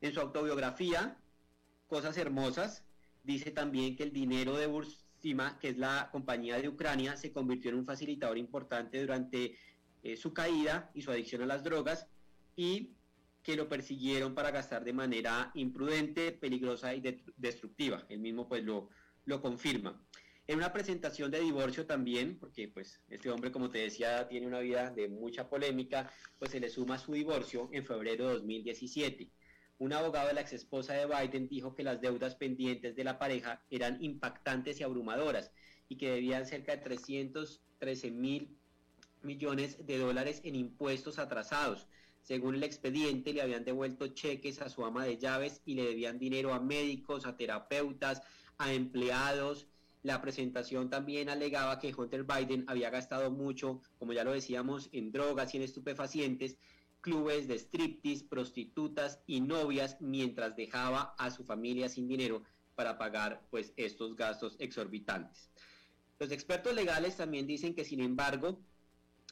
En 0.00 0.12
su 0.12 0.20
autobiografía, 0.20 1.18
Cosas 1.88 2.16
Hermosas, 2.16 2.84
dice 3.24 3.50
también 3.50 3.96
que 3.96 4.04
el 4.04 4.12
dinero 4.12 4.56
de 4.56 4.66
Burs 4.66 5.04
Sima, 5.20 5.58
que 5.58 5.70
es 5.70 5.78
la 5.78 6.08
compañía 6.12 6.58
de 6.58 6.68
Ucrania, 6.68 7.16
se 7.16 7.32
convirtió 7.32 7.70
en 7.70 7.78
un 7.78 7.84
facilitador 7.84 8.38
importante 8.38 9.00
durante 9.00 9.58
eh, 10.04 10.16
su 10.16 10.32
caída 10.32 10.90
y 10.94 11.02
su 11.02 11.10
adicción 11.10 11.42
a 11.42 11.46
las 11.46 11.64
drogas 11.64 12.06
y 12.54 12.94
que 13.42 13.56
lo 13.56 13.68
persiguieron 13.68 14.34
para 14.34 14.52
gastar 14.52 14.84
de 14.84 14.92
manera 14.92 15.50
imprudente, 15.54 16.30
peligrosa 16.30 16.94
y 16.94 17.02
destructiva. 17.36 18.06
Él 18.08 18.20
mismo 18.20 18.48
pues 18.48 18.62
lo, 18.62 18.90
lo 19.24 19.42
confirma. 19.42 20.00
En 20.46 20.58
una 20.58 20.72
presentación 20.72 21.30
de 21.30 21.40
divorcio 21.40 21.86
también, 21.86 22.38
porque 22.38 22.68
pues 22.68 23.00
este 23.08 23.30
hombre 23.30 23.50
como 23.50 23.68
te 23.68 23.78
decía 23.78 24.28
tiene 24.28 24.46
una 24.46 24.60
vida 24.60 24.90
de 24.90 25.08
mucha 25.08 25.48
polémica, 25.48 26.12
pues 26.38 26.52
se 26.52 26.60
le 26.60 26.68
suma 26.68 26.98
su 26.98 27.12
divorcio 27.12 27.68
en 27.72 27.84
febrero 27.84 28.28
de 28.28 28.34
2017 28.34 29.32
un 29.78 29.92
abogado 29.92 30.28
de 30.28 30.34
la 30.34 30.40
ex 30.40 30.52
esposa 30.52 30.94
de 30.94 31.06
Biden 31.06 31.48
dijo 31.48 31.74
que 31.74 31.84
las 31.84 32.00
deudas 32.00 32.34
pendientes 32.34 32.96
de 32.96 33.04
la 33.04 33.18
pareja 33.18 33.62
eran 33.70 34.02
impactantes 34.02 34.80
y 34.80 34.82
abrumadoras 34.82 35.52
y 35.88 35.96
que 35.96 36.10
debían 36.10 36.46
cerca 36.46 36.72
de 36.72 36.82
313 36.82 38.10
mil 38.10 38.56
millones 39.22 39.86
de 39.86 39.98
dólares 39.98 40.40
en 40.44 40.56
impuestos 40.56 41.18
atrasados. 41.18 41.86
Según 42.22 42.56
el 42.56 42.64
expediente, 42.64 43.32
le 43.32 43.40
habían 43.40 43.64
devuelto 43.64 44.08
cheques 44.08 44.60
a 44.60 44.68
su 44.68 44.84
ama 44.84 45.04
de 45.04 45.16
llaves 45.16 45.62
y 45.64 45.74
le 45.74 45.84
debían 45.84 46.18
dinero 46.18 46.52
a 46.52 46.60
médicos, 46.60 47.24
a 47.24 47.36
terapeutas, 47.36 48.22
a 48.58 48.72
empleados. 48.72 49.66
La 50.02 50.20
presentación 50.20 50.90
también 50.90 51.28
alegaba 51.28 51.78
que 51.78 51.94
Hunter 51.94 52.24
Biden 52.24 52.64
había 52.68 52.90
gastado 52.90 53.30
mucho, 53.30 53.80
como 53.98 54.12
ya 54.12 54.24
lo 54.24 54.32
decíamos, 54.32 54.88
en 54.92 55.10
drogas 55.12 55.54
y 55.54 55.56
en 55.56 55.62
estupefacientes 55.62 56.58
clubes 57.00 57.48
de 57.48 57.58
striptease, 57.58 58.26
prostitutas 58.28 59.20
y 59.26 59.40
novias 59.40 59.96
mientras 60.00 60.56
dejaba 60.56 61.14
a 61.18 61.30
su 61.30 61.44
familia 61.44 61.88
sin 61.88 62.08
dinero 62.08 62.42
para 62.74 62.98
pagar 62.98 63.46
pues 63.50 63.72
estos 63.76 64.16
gastos 64.16 64.56
exorbitantes. 64.58 65.50
Los 66.18 66.30
expertos 66.32 66.74
legales 66.74 67.16
también 67.16 67.46
dicen 67.46 67.74
que 67.74 67.84
sin 67.84 68.00
embargo 68.00 68.60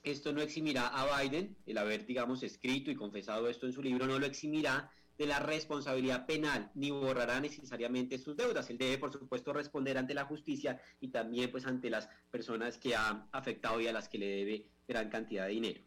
esto 0.03 0.33
no 0.33 0.41
eximirá 0.41 0.87
a 0.89 1.21
Biden, 1.21 1.57
el 1.67 1.79
haber 1.79 2.07
digamos 2.07 2.43
escrito 2.43 2.91
y 2.91 2.95
confesado 2.95 3.49
esto 3.49 3.67
en 3.67 3.73
su 3.73 3.83
libro 3.83 4.07
no 4.07 4.19
lo 4.19 4.27
eximirá 4.27 4.91
de 5.19 5.27
la 5.27 5.39
responsabilidad 5.39 6.27
penal 6.27 6.71
ni 6.75 6.91
borrará 6.91 7.41
necesariamente 7.41 8.19
sus 8.19 8.37
deudas. 8.37 8.69
Él 8.71 8.79
debe, 8.79 8.99
por 8.99 9.13
supuesto, 9.13 9.53
responder 9.53 9.97
ante 9.99 10.15
la 10.15 10.25
justicia 10.25 10.81
y 11.01 11.09
también 11.09 11.51
pues 11.51 11.67
ante 11.67 11.91
las 11.91 12.09
personas 12.31 12.79
que 12.79 12.95
ha 12.95 13.29
afectado 13.33 13.81
y 13.81 13.87
a 13.87 13.93
las 13.93 14.09
que 14.09 14.19
le 14.19 14.27
debe 14.27 14.71
gran 14.87 15.09
cantidad 15.09 15.47
de 15.47 15.53
dinero. 15.53 15.81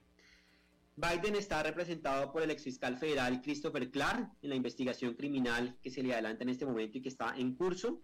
Biden 0.99 1.37
está 1.37 1.63
representado 1.63 2.29
por 2.29 2.41
el 2.41 2.51
exfiscal 2.51 2.97
federal 2.97 3.41
Christopher 3.41 3.89
Clark 3.89 4.33
en 4.41 4.49
la 4.49 4.55
investigación 4.55 5.13
criminal 5.13 5.77
que 5.81 5.89
se 5.89 6.03
le 6.03 6.11
adelanta 6.11 6.43
en 6.43 6.49
este 6.49 6.65
momento 6.65 6.97
y 6.97 7.01
que 7.01 7.07
está 7.07 7.37
en 7.37 7.55
curso. 7.55 8.01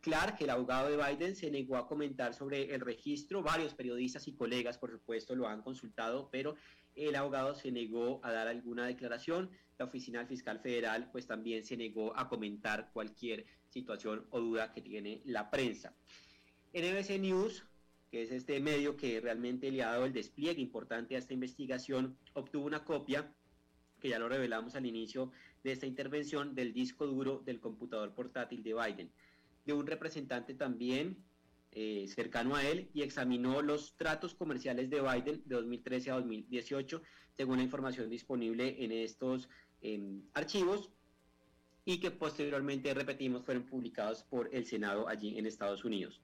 Clark, 0.00 0.40
el 0.40 0.48
abogado 0.48 0.88
de 0.88 0.96
Biden, 0.96 1.36
se 1.36 1.50
negó 1.50 1.76
a 1.76 1.86
comentar 1.86 2.32
sobre 2.32 2.74
el 2.74 2.80
registro. 2.80 3.42
Varios 3.42 3.74
periodistas 3.74 4.26
y 4.26 4.32
colegas, 4.32 4.78
por 4.78 4.90
supuesto, 4.90 5.36
lo 5.36 5.48
han 5.48 5.60
consultado, 5.60 6.30
pero 6.32 6.54
el 6.94 7.14
abogado 7.14 7.54
se 7.54 7.70
negó 7.70 8.20
a 8.24 8.32
dar 8.32 8.48
alguna 8.48 8.86
declaración. 8.86 9.50
La 9.76 9.84
Oficina 9.84 10.20
del 10.20 10.28
Fiscal 10.28 10.60
Federal, 10.60 11.10
pues 11.12 11.26
también 11.26 11.62
se 11.62 11.76
negó 11.76 12.16
a 12.16 12.26
comentar 12.30 12.90
cualquier 12.94 13.44
situación 13.68 14.26
o 14.30 14.40
duda 14.40 14.72
que 14.72 14.80
tiene 14.80 15.20
la 15.26 15.50
prensa. 15.50 15.92
NBC 16.72 17.20
News, 17.20 17.66
que 18.10 18.22
es 18.22 18.32
este 18.32 18.58
medio 18.60 18.96
que 18.96 19.20
realmente 19.20 19.70
le 19.70 19.82
ha 19.82 19.92
dado 19.92 20.06
el 20.06 20.12
despliegue 20.12 20.60
importante 20.60 21.14
a 21.14 21.18
esta 21.18 21.32
investigación, 21.32 22.16
obtuvo 22.34 22.66
una 22.66 22.84
copia, 22.84 23.32
que 24.00 24.08
ya 24.08 24.18
lo 24.18 24.28
revelamos 24.28 24.74
al 24.74 24.86
inicio 24.86 25.30
de 25.62 25.72
esta 25.72 25.86
intervención, 25.86 26.54
del 26.54 26.72
disco 26.72 27.06
duro 27.06 27.42
del 27.44 27.60
computador 27.60 28.12
portátil 28.14 28.62
de 28.62 28.74
Biden, 28.74 29.10
de 29.64 29.72
un 29.72 29.86
representante 29.86 30.54
también 30.54 31.16
eh, 31.72 32.06
cercano 32.08 32.56
a 32.56 32.64
él 32.64 32.90
y 32.94 33.02
examinó 33.02 33.62
los 33.62 33.96
tratos 33.96 34.34
comerciales 34.34 34.90
de 34.90 35.00
Biden 35.00 35.42
de 35.44 35.54
2013 35.54 36.10
a 36.10 36.14
2018, 36.14 37.02
según 37.36 37.58
la 37.58 37.62
información 37.62 38.10
disponible 38.10 38.82
en 38.82 38.90
estos 38.90 39.48
em, 39.82 40.22
archivos 40.34 40.90
y 41.84 41.98
que 41.98 42.10
posteriormente, 42.10 42.92
repetimos, 42.92 43.44
fueron 43.44 43.64
publicados 43.64 44.24
por 44.24 44.52
el 44.52 44.66
Senado 44.66 45.08
allí 45.08 45.38
en 45.38 45.46
Estados 45.46 45.84
Unidos. 45.84 46.20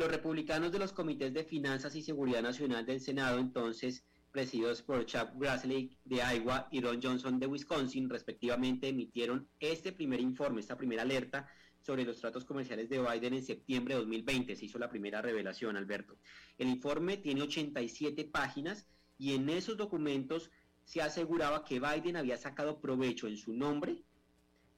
Los 0.00 0.10
republicanos 0.10 0.72
de 0.72 0.78
los 0.78 0.94
comités 0.94 1.34
de 1.34 1.44
finanzas 1.44 1.94
y 1.94 2.00
seguridad 2.00 2.40
nacional 2.40 2.86
del 2.86 3.02
Senado, 3.02 3.38
entonces 3.38 4.02
presididos 4.32 4.80
por 4.80 5.04
Chuck 5.04 5.28
Grassley 5.34 5.94
de 6.06 6.22
Iowa 6.22 6.68
y 6.70 6.80
Ron 6.80 7.02
Johnson 7.02 7.38
de 7.38 7.46
Wisconsin, 7.46 8.08
respectivamente, 8.08 8.88
emitieron 8.88 9.46
este 9.58 9.92
primer 9.92 10.18
informe, 10.20 10.62
esta 10.62 10.78
primera 10.78 11.02
alerta 11.02 11.50
sobre 11.82 12.04
los 12.04 12.18
tratos 12.18 12.46
comerciales 12.46 12.88
de 12.88 12.98
Biden 12.98 13.34
en 13.34 13.44
septiembre 13.44 13.92
de 13.92 14.00
2020. 14.00 14.56
Se 14.56 14.64
hizo 14.64 14.78
la 14.78 14.88
primera 14.88 15.20
revelación, 15.20 15.76
Alberto. 15.76 16.16
El 16.56 16.68
informe 16.68 17.18
tiene 17.18 17.42
87 17.42 18.24
páginas 18.24 18.86
y 19.18 19.34
en 19.34 19.50
esos 19.50 19.76
documentos 19.76 20.50
se 20.82 21.02
aseguraba 21.02 21.62
que 21.62 21.78
Biden 21.78 22.16
había 22.16 22.38
sacado 22.38 22.80
provecho 22.80 23.26
en 23.28 23.36
su 23.36 23.52
nombre, 23.52 24.02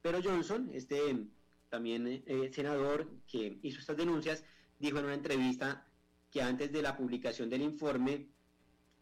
pero 0.03 0.21
Johnson, 0.21 0.69
este 0.75 1.29
también 1.69 2.25
eh, 2.27 2.51
senador 2.53 3.09
que 3.27 3.61
hizo 3.63 3.79
estas 3.79 3.97
denuncias, 3.97 4.45
dijo 4.83 4.99
en 4.99 5.05
una 5.05 5.15
entrevista 5.15 5.87
que 6.29 6.43
antes 6.43 6.73
de 6.73 6.83
la 6.83 6.97
publicación 6.97 7.49
del 7.49 7.63
informe 7.63 8.27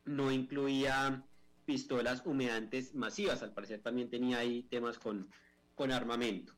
no 0.05 0.31
incluía 0.31 1.25
pistolas 1.65 2.23
humeantes 2.27 2.95
masivas, 2.95 3.43
al 3.43 3.55
parecer 3.55 3.81
también 3.81 4.11
tenía 4.11 4.39
ahí 4.39 4.65
temas 4.65 4.99
con, 4.99 5.31
con 5.75 5.91
armamento. 5.91 6.53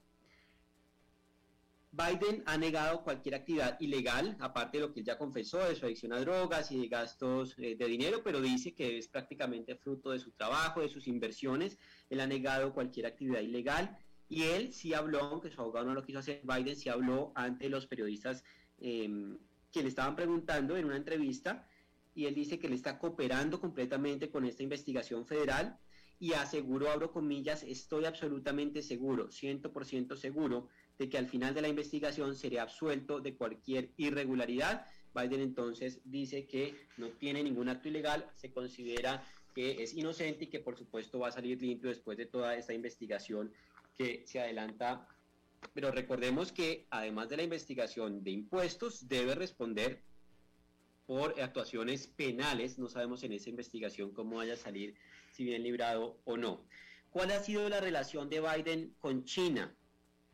Biden 1.92 2.42
ha 2.46 2.56
negado 2.56 3.04
cualquier 3.04 3.36
actividad 3.36 3.78
ilegal, 3.78 4.36
aparte 4.40 4.78
de 4.78 4.86
lo 4.86 4.92
que 4.92 5.00
él 5.00 5.06
ya 5.06 5.18
confesó, 5.18 5.58
de 5.58 5.76
su 5.76 5.84
adicción 5.84 6.14
a 6.14 6.20
drogas 6.20 6.72
y 6.72 6.80
de 6.80 6.88
gastos 6.88 7.54
eh, 7.58 7.76
de 7.76 7.86
dinero, 7.86 8.22
pero 8.24 8.40
dice 8.40 8.74
que 8.74 8.98
es 8.98 9.06
prácticamente 9.06 9.76
fruto 9.76 10.10
de 10.10 10.18
su 10.18 10.32
trabajo, 10.32 10.80
de 10.80 10.88
sus 10.88 11.06
inversiones. 11.06 11.78
Él 12.08 12.20
ha 12.20 12.26
negado 12.26 12.72
cualquier 12.72 13.06
actividad 13.06 13.40
ilegal 13.40 13.98
y 14.28 14.44
él 14.44 14.72
sí 14.72 14.94
habló, 14.94 15.20
aunque 15.20 15.50
su 15.50 15.60
abogado 15.60 15.86
no 15.86 15.94
lo 15.94 16.02
quiso 16.02 16.20
hacer, 16.20 16.40
Biden 16.42 16.74
sí 16.74 16.88
habló 16.88 17.30
ante 17.34 17.68
los 17.68 17.86
periodistas 17.86 18.42
em, 18.82 19.38
que 19.70 19.82
le 19.82 19.88
estaban 19.88 20.14
preguntando 20.16 20.76
en 20.76 20.84
una 20.84 20.96
entrevista 20.96 21.66
y 22.14 22.26
él 22.26 22.34
dice 22.34 22.58
que 22.58 22.68
le 22.68 22.74
está 22.74 22.98
cooperando 22.98 23.60
completamente 23.60 24.30
con 24.30 24.44
esta 24.44 24.62
investigación 24.62 25.24
federal 25.26 25.78
y 26.18 26.34
aseguró, 26.34 26.90
abro 26.90 27.10
comillas, 27.10 27.64
estoy 27.64 28.04
absolutamente 28.04 28.82
seguro, 28.82 29.28
100% 29.30 30.16
seguro 30.16 30.68
de 30.98 31.08
que 31.08 31.18
al 31.18 31.26
final 31.26 31.52
de 31.52 31.62
la 31.62 31.68
investigación 31.68 32.36
sería 32.36 32.62
absuelto 32.62 33.20
de 33.20 33.34
cualquier 33.34 33.90
irregularidad. 33.96 34.86
Biden 35.14 35.40
entonces 35.40 36.00
dice 36.04 36.46
que 36.46 36.76
no 36.96 37.08
tiene 37.08 37.42
ningún 37.42 37.68
acto 37.68 37.88
ilegal, 37.88 38.30
se 38.36 38.52
considera 38.52 39.24
que 39.54 39.82
es 39.82 39.94
inocente 39.94 40.44
y 40.44 40.46
que 40.46 40.60
por 40.60 40.76
supuesto 40.76 41.18
va 41.18 41.28
a 41.28 41.32
salir 41.32 41.60
limpio 41.60 41.90
después 41.90 42.16
de 42.16 42.26
toda 42.26 42.56
esta 42.56 42.72
investigación 42.72 43.52
que 43.94 44.22
se 44.26 44.40
adelanta. 44.40 45.06
Pero 45.74 45.90
recordemos 45.90 46.52
que 46.52 46.86
además 46.90 47.28
de 47.28 47.36
la 47.38 47.42
investigación 47.42 48.22
de 48.22 48.30
impuestos, 48.30 49.08
debe 49.08 49.34
responder 49.34 50.02
por 51.06 51.40
actuaciones 51.40 52.06
penales. 52.06 52.78
No 52.78 52.88
sabemos 52.88 53.22
en 53.22 53.32
esa 53.32 53.50
investigación 53.50 54.12
cómo 54.12 54.36
vaya 54.36 54.54
a 54.54 54.56
salir, 54.56 54.94
si 55.32 55.44
bien 55.44 55.62
librado 55.62 56.20
o 56.24 56.36
no. 56.36 56.64
¿Cuál 57.10 57.30
ha 57.30 57.40
sido 57.40 57.68
la 57.68 57.80
relación 57.80 58.28
de 58.28 58.40
Biden 58.40 58.94
con 58.98 59.24
China? 59.24 59.74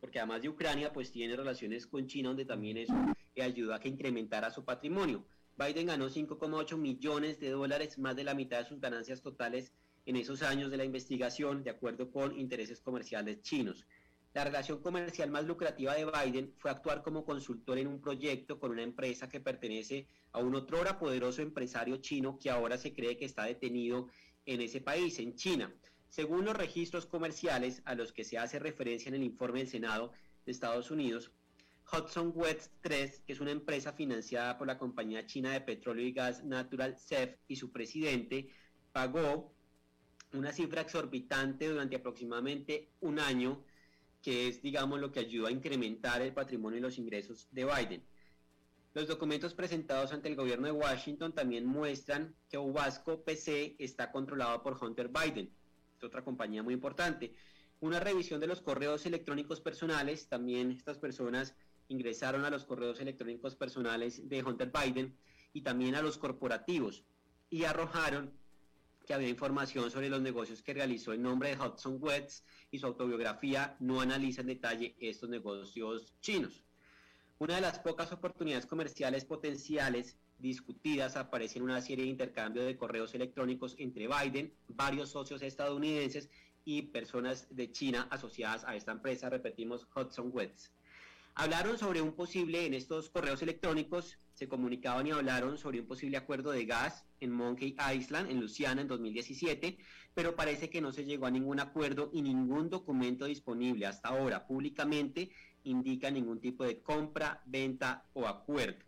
porque 0.01 0.19
además 0.19 0.43
de 0.43 0.49
Ucrania, 0.49 0.93
pues 0.93 1.11
tiene 1.11 1.37
relaciones 1.37 1.87
con 1.87 2.07
China, 2.07 2.29
donde 2.29 2.45
también 2.45 2.77
eso 2.77 2.95
le 3.35 3.43
ayuda 3.43 3.77
a 3.77 3.81
que 3.81 3.89
incrementara 3.89 4.51
su 4.51 4.65
patrimonio. 4.65 5.25
Biden 5.57 5.87
ganó 5.87 6.09
5,8 6.09 6.77
millones 6.77 7.41
de 7.41 7.51
dólares, 7.51 7.99
más 7.99 8.15
de 8.15 8.25
la 8.25 8.35
mitad 8.35 8.59
de 8.59 8.69
sus 8.69 8.81
ganancias 8.81 9.23
totales 9.23 9.73
en 10.07 10.17
esos 10.17 10.43
años 10.43 10.71
de 10.71 10.77
la 10.77 10.85
investigación, 10.85 11.65
de 11.65 11.71
acuerdo 11.71 12.11
con 12.11 12.39
intereses 12.39 12.81
comerciales 12.81 13.43
chinos. 13.43 13.87
La 14.35 14.45
relación 14.45 14.81
comercial 14.83 15.31
más 15.31 15.45
lucrativa 15.45 15.95
de 15.95 16.05
Biden 16.05 16.53
fue 16.59 16.71
actuar 16.71 17.03
como 17.03 17.25
consultor 17.25 17.79
en 17.79 17.89
un 17.89 18.01
proyecto 18.01 18.59
con 18.59 18.71
una 18.71 18.83
empresa 18.83 19.29
que 19.29 19.41
pertenece 19.41 20.07
a 20.33 20.41
un 20.41 20.55
otrora 20.55 20.99
poderoso 20.99 21.43
empresario 21.43 21.97
chino 21.97 22.39
que 22.39 22.51
ahora 22.51 22.77
se 22.77 22.93
cree 22.93 23.17
que 23.17 23.25
está 23.25 23.45
detenido 23.45 24.09
en 24.45 24.61
ese 24.61 24.81
país, 24.81 25.19
en 25.19 25.35
China. 25.35 25.73
Según 26.09 26.45
los 26.45 26.57
registros 26.57 27.07
comerciales 27.07 27.83
a 27.85 27.95
los 27.95 28.13
que 28.13 28.25
se 28.25 28.39
hace 28.39 28.59
referencia 28.59 29.09
en 29.09 29.15
el 29.15 29.23
informe 29.23 29.61
del 29.61 29.69
Senado 29.69 30.13
de 30.45 30.53
Estados 30.53 30.91
Unidos, 30.91 31.31
Hudson 31.91 32.33
West 32.35 32.73
3, 32.83 33.23
que 33.27 33.33
es 33.33 33.41
una 33.41 33.51
empresa 33.51 33.93
financiada 33.93 34.59
por 34.59 34.67
la 34.67 34.79
compañía 34.79 35.27
china 35.27 35.53
de 35.53 35.63
petróleo 35.63 36.07
y 36.07 36.13
gas 36.13 36.45
Natural 36.45 36.97
CEF 36.99 37.37
y 37.49 37.57
su 37.57 37.73
presidente, 37.73 38.51
pagó 38.93 39.55
una 40.33 40.53
cifra 40.53 40.83
exorbitante 40.83 41.69
durante 41.69 41.97
aproximadamente 41.97 42.91
un 43.01 43.19
año, 43.19 43.65
es, 44.29 44.63
digamos, 44.63 45.01
lo 45.01 45.13
que 45.13 45.21
ayudó 45.21 45.47
a 45.47 45.53
incrementar 45.53 46.23
el 46.23 46.33
patrimonio 46.33 46.79
y 46.79 46.83
los 46.83 46.99
ingresos 46.99 47.49
de 47.51 47.65
Biden. 47.65 48.03
Los 48.95 49.07
documentos 49.07 49.55
presentados 49.55 50.13
ante 50.13 50.29
el 50.29 50.37
gobierno 50.37 50.67
de 50.67 50.73
Washington 50.73 51.33
también 51.33 51.67
muestran 51.67 52.35
que 52.49 52.57
Obasco 52.57 53.23
PC 53.23 53.77
está 53.79 54.11
controlado 54.11 54.63
por 54.63 54.83
Hunter 54.83 55.09
Biden, 55.09 55.51
otra 56.03 56.25
compañía 56.25 56.63
muy 56.63 56.75
importante. 56.75 57.35
Una 57.81 58.01
revisión 58.01 58.41
de 58.41 58.47
los 58.47 58.61
correos 58.61 59.07
electrónicos 59.07 59.61
personales, 59.61 60.29
también 60.29 60.71
estas 60.73 60.99
personas 60.99 61.55
ingresaron 61.89 62.45
a 62.45 62.51
los 62.51 62.65
correos 62.65 63.01
electrónicos 63.01 63.57
personales 63.57 64.29
de 64.29 64.43
Hunter 64.43 64.73
Biden 64.73 65.17
y 65.53 65.63
también 65.63 65.95
a 65.95 66.03
los 66.03 66.19
corporativos 66.19 67.05
y 67.51 67.65
arrojaron 67.65 68.38
que 69.09 69.15
había 69.15 69.31
información 69.31 69.91
sobre 69.91 70.11
los 70.11 70.21
negocios 70.21 70.63
que 70.63 70.75
realizó 70.75 71.15
en 71.15 71.23
nombre 71.23 71.49
de 71.49 71.57
Hudson 71.57 71.97
West 71.99 72.45
y 72.71 72.79
su 72.79 72.85
autobiografía 72.85 73.75
no 73.81 74.03
analiza 74.03 74.43
en 74.43 74.49
detalle 74.49 74.97
estos 75.01 75.31
negocios 75.31 76.13
chinos. 76.21 76.63
Una 77.39 77.55
de 77.55 77.63
las 77.63 77.79
pocas 77.79 78.13
oportunidades 78.13 78.67
comerciales 78.67 79.25
potenciales 79.25 80.19
discutidas 80.39 81.17
aparece 81.17 81.57
en 81.57 81.65
una 81.65 81.81
serie 81.81 82.05
de 82.05 82.11
intercambios 82.11 82.67
de 82.67 82.77
correos 82.77 83.15
electrónicos 83.15 83.77
entre 83.79 84.09
Biden, 84.09 84.53
varios 84.69 85.09
socios 85.09 85.41
estadounidenses 85.41 86.29
y 86.67 86.83
personas 86.83 87.47
de 87.49 87.73
China 87.73 88.09
asociadas 88.11 88.65
a 88.65 88.77
esta 88.77 88.93
empresa, 88.93 89.31
repetimos, 89.31 89.89
Hudson 89.97 90.29
West. 90.35 90.67
Hablaron 91.41 91.79
sobre 91.79 92.03
un 92.03 92.15
posible, 92.15 92.67
en 92.67 92.75
estos 92.75 93.11
correos 93.11 93.41
electrónicos, 93.43 94.19
se 94.33 94.49
comunicaban 94.49 95.07
y 95.07 95.13
hablaron 95.13 95.57
sobre 95.57 95.79
un 95.79 95.87
posible 95.87 96.17
acuerdo 96.17 96.51
de 96.51 96.65
gas 96.65 97.05
en 97.21 97.31
Monkey 97.31 97.77
Island, 97.95 98.29
en 98.29 98.41
Luciana, 98.41 98.81
en 98.83 98.89
2017, 98.89 99.79
pero 100.15 100.35
parece 100.35 100.69
que 100.69 100.81
no 100.81 100.91
se 100.91 101.05
llegó 101.05 101.27
a 101.27 101.31
ningún 101.31 101.61
acuerdo 101.61 102.11
y 102.13 102.23
ningún 102.23 102.69
documento 102.69 103.27
disponible 103.27 103.87
hasta 103.87 104.09
ahora 104.09 104.49
públicamente 104.49 105.31
indica 105.63 106.11
ningún 106.11 106.41
tipo 106.41 106.65
de 106.65 106.83
compra, 106.83 107.41
venta 107.47 108.09
o 108.15 108.27
acuerdo. 108.27 108.85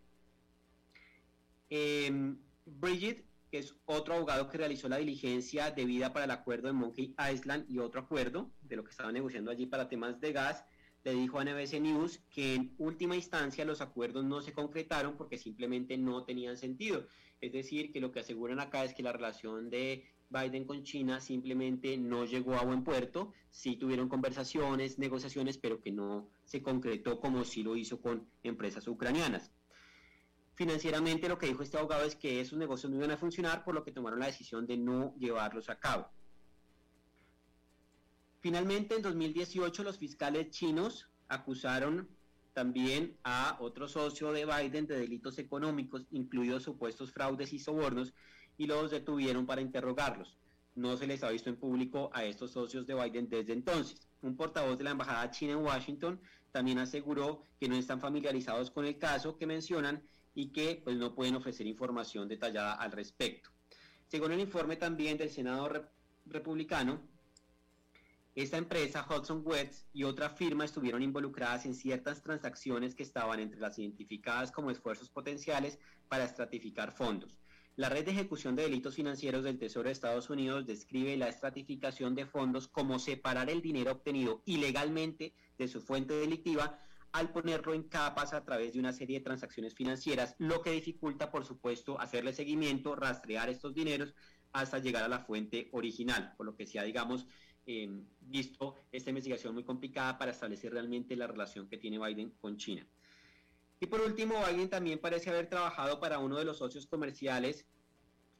Eh, 1.69 2.35
Bridget, 2.65 3.23
que 3.49 3.59
es 3.59 3.75
otro 3.85 4.15
abogado 4.15 4.49
que 4.49 4.57
realizó 4.57 4.89
la 4.89 4.97
diligencia 4.97 5.71
debida 5.71 6.11
para 6.11 6.25
el 6.25 6.31
acuerdo 6.31 6.67
de 6.67 6.73
Monkey 6.73 7.15
Island 7.31 7.63
y 7.69 7.79
otro 7.79 8.01
acuerdo 8.01 8.51
de 8.61 8.75
lo 8.75 8.83
que 8.83 8.91
estaban 8.91 9.13
negociando 9.13 9.51
allí 9.51 9.67
para 9.67 9.87
temas 9.87 10.19
de 10.19 10.33
gas, 10.33 10.65
le 11.03 11.13
dijo 11.13 11.39
a 11.39 11.43
NBC 11.43 11.79
News 11.79 12.19
que 12.29 12.55
en 12.55 12.75
última 12.77 13.15
instancia 13.15 13.65
los 13.65 13.81
acuerdos 13.81 14.23
no 14.23 14.41
se 14.41 14.53
concretaron 14.53 15.17
porque 15.17 15.37
simplemente 15.37 15.97
no 15.97 16.23
tenían 16.23 16.57
sentido. 16.57 17.07
Es 17.39 17.51
decir, 17.51 17.91
que 17.91 17.99
lo 17.99 18.11
que 18.11 18.19
aseguran 18.19 18.59
acá 18.59 18.83
es 18.83 18.93
que 18.93 19.01
la 19.01 19.11
relación 19.11 19.69
de 19.69 20.05
Biden 20.29 20.65
con 20.65 20.83
China 20.83 21.19
simplemente 21.19 21.97
no 21.97 22.25
llegó 22.25 22.55
a 22.55 22.63
buen 22.63 22.83
puerto, 22.83 23.33
sí 23.49 23.75
tuvieron 23.75 24.07
conversaciones, 24.07 24.99
negociaciones, 24.99 25.57
pero 25.57 25.81
que 25.81 25.91
no 25.91 26.29
se 26.45 26.61
concretó 26.61 27.19
como 27.19 27.43
sí 27.43 27.63
lo 27.63 27.75
hizo 27.75 27.99
con 27.99 28.27
empresas 28.43 28.87
ucranianas. 28.87 29.51
Financieramente 30.53 31.27
lo 31.27 31.39
que 31.39 31.47
dijo 31.47 31.63
este 31.63 31.77
abogado 31.77 32.05
es 32.05 32.15
que 32.15 32.39
esos 32.39 32.59
negocios 32.59 32.91
no 32.91 32.97
iban 32.97 33.11
a 33.11 33.17
funcionar, 33.17 33.63
por 33.63 33.73
lo 33.73 33.83
que 33.83 33.91
tomaron 33.91 34.19
la 34.19 34.27
decisión 34.27 34.67
de 34.67 34.77
no 34.77 35.15
llevarlos 35.17 35.69
a 35.69 35.79
cabo. 35.79 36.07
Finalmente, 38.41 38.95
en 38.95 39.03
2018, 39.03 39.83
los 39.83 39.99
fiscales 39.99 40.49
chinos 40.49 41.07
acusaron 41.27 42.09
también 42.53 43.15
a 43.23 43.55
otro 43.59 43.87
socio 43.87 44.33
de 44.33 44.45
Biden 44.45 44.87
de 44.87 44.97
delitos 44.97 45.37
económicos, 45.37 46.07
incluidos 46.11 46.63
supuestos 46.63 47.11
fraudes 47.11 47.53
y 47.53 47.59
sobornos, 47.59 48.13
y 48.57 48.65
los 48.65 48.89
detuvieron 48.89 49.45
para 49.45 49.61
interrogarlos. 49.61 50.37
No 50.75 50.97
se 50.97 51.05
les 51.05 51.23
ha 51.23 51.29
visto 51.29 51.49
en 51.49 51.55
público 51.55 52.09
a 52.13 52.25
estos 52.25 52.51
socios 52.51 52.87
de 52.87 52.95
Biden 52.95 53.29
desde 53.29 53.53
entonces. 53.53 54.07
Un 54.23 54.35
portavoz 54.35 54.77
de 54.77 54.85
la 54.85 54.91
Embajada 54.91 55.29
China 55.29 55.53
en 55.53 55.63
Washington 55.63 56.19
también 56.51 56.79
aseguró 56.79 57.43
que 57.59 57.69
no 57.69 57.75
están 57.75 58.01
familiarizados 58.01 58.71
con 58.71 58.85
el 58.85 58.97
caso 58.97 59.37
que 59.37 59.45
mencionan 59.45 60.01
y 60.33 60.47
que 60.47 60.81
pues, 60.83 60.97
no 60.97 61.13
pueden 61.13 61.35
ofrecer 61.35 61.67
información 61.67 62.27
detallada 62.27 62.73
al 62.73 62.91
respecto. 62.91 63.51
Según 64.07 64.31
el 64.31 64.39
informe 64.39 64.77
también 64.77 65.17
del 65.17 65.29
Senado 65.29 65.69
republicano, 66.25 67.01
esta 68.33 68.57
empresa, 68.57 69.05
Hudson 69.09 69.41
West, 69.43 69.87
y 69.91 70.05
otra 70.05 70.29
firma 70.29 70.63
estuvieron 70.63 71.03
involucradas 71.03 71.65
en 71.65 71.75
ciertas 71.75 72.21
transacciones 72.21 72.95
que 72.95 73.03
estaban 73.03 73.41
entre 73.41 73.59
las 73.59 73.77
identificadas 73.77 74.51
como 74.53 74.71
esfuerzos 74.71 75.09
potenciales 75.09 75.79
para 76.07 76.23
estratificar 76.23 76.93
fondos. 76.93 77.41
La 77.75 77.89
red 77.89 78.05
de 78.05 78.11
ejecución 78.11 78.55
de 78.55 78.63
delitos 78.63 78.95
financieros 78.95 79.43
del 79.43 79.57
Tesoro 79.57 79.87
de 79.87 79.93
Estados 79.93 80.29
Unidos 80.29 80.65
describe 80.65 81.17
la 81.17 81.27
estratificación 81.27 82.15
de 82.15 82.25
fondos 82.25 82.67
como 82.67 82.99
separar 82.99 83.49
el 83.49 83.61
dinero 83.61 83.91
obtenido 83.91 84.43
ilegalmente 84.45 85.33
de 85.57 85.67
su 85.67 85.81
fuente 85.81 86.13
delictiva 86.13 86.79
al 87.11 87.31
ponerlo 87.31 87.73
en 87.73 87.83
capas 87.83 88.33
a 88.33 88.43
través 88.45 88.73
de 88.73 88.79
una 88.79 88.93
serie 88.93 89.19
de 89.19 89.25
transacciones 89.25 89.75
financieras, 89.75 90.35
lo 90.37 90.61
que 90.61 90.71
dificulta, 90.71 91.31
por 91.31 91.43
supuesto, 91.43 91.99
hacerle 91.99 92.33
seguimiento, 92.33 92.95
rastrear 92.95 93.49
estos 93.49 93.73
dineros 93.73 94.13
hasta 94.53 94.79
llegar 94.79 95.03
a 95.03 95.09
la 95.09 95.19
fuente 95.19 95.69
original, 95.71 96.33
por 96.37 96.45
lo 96.45 96.55
que 96.55 96.65
sea, 96.65 96.83
digamos, 96.83 97.27
eh, 97.65 97.89
visto 98.21 98.75
esta 98.91 99.09
investigación 99.09 99.53
muy 99.53 99.63
complicada 99.63 100.17
para 100.17 100.31
establecer 100.31 100.71
realmente 100.71 101.15
la 101.15 101.27
relación 101.27 101.67
que 101.67 101.77
tiene 101.77 101.99
Biden 101.99 102.31
con 102.41 102.57
China. 102.57 102.85
Y 103.79 103.87
por 103.87 104.01
último, 104.01 104.35
Biden 104.45 104.69
también 104.69 104.99
parece 104.99 105.29
haber 105.29 105.47
trabajado 105.47 105.99
para 105.99 106.19
uno 106.19 106.37
de 106.37 106.45
los 106.45 106.57
socios 106.57 106.85
comerciales 106.85 107.65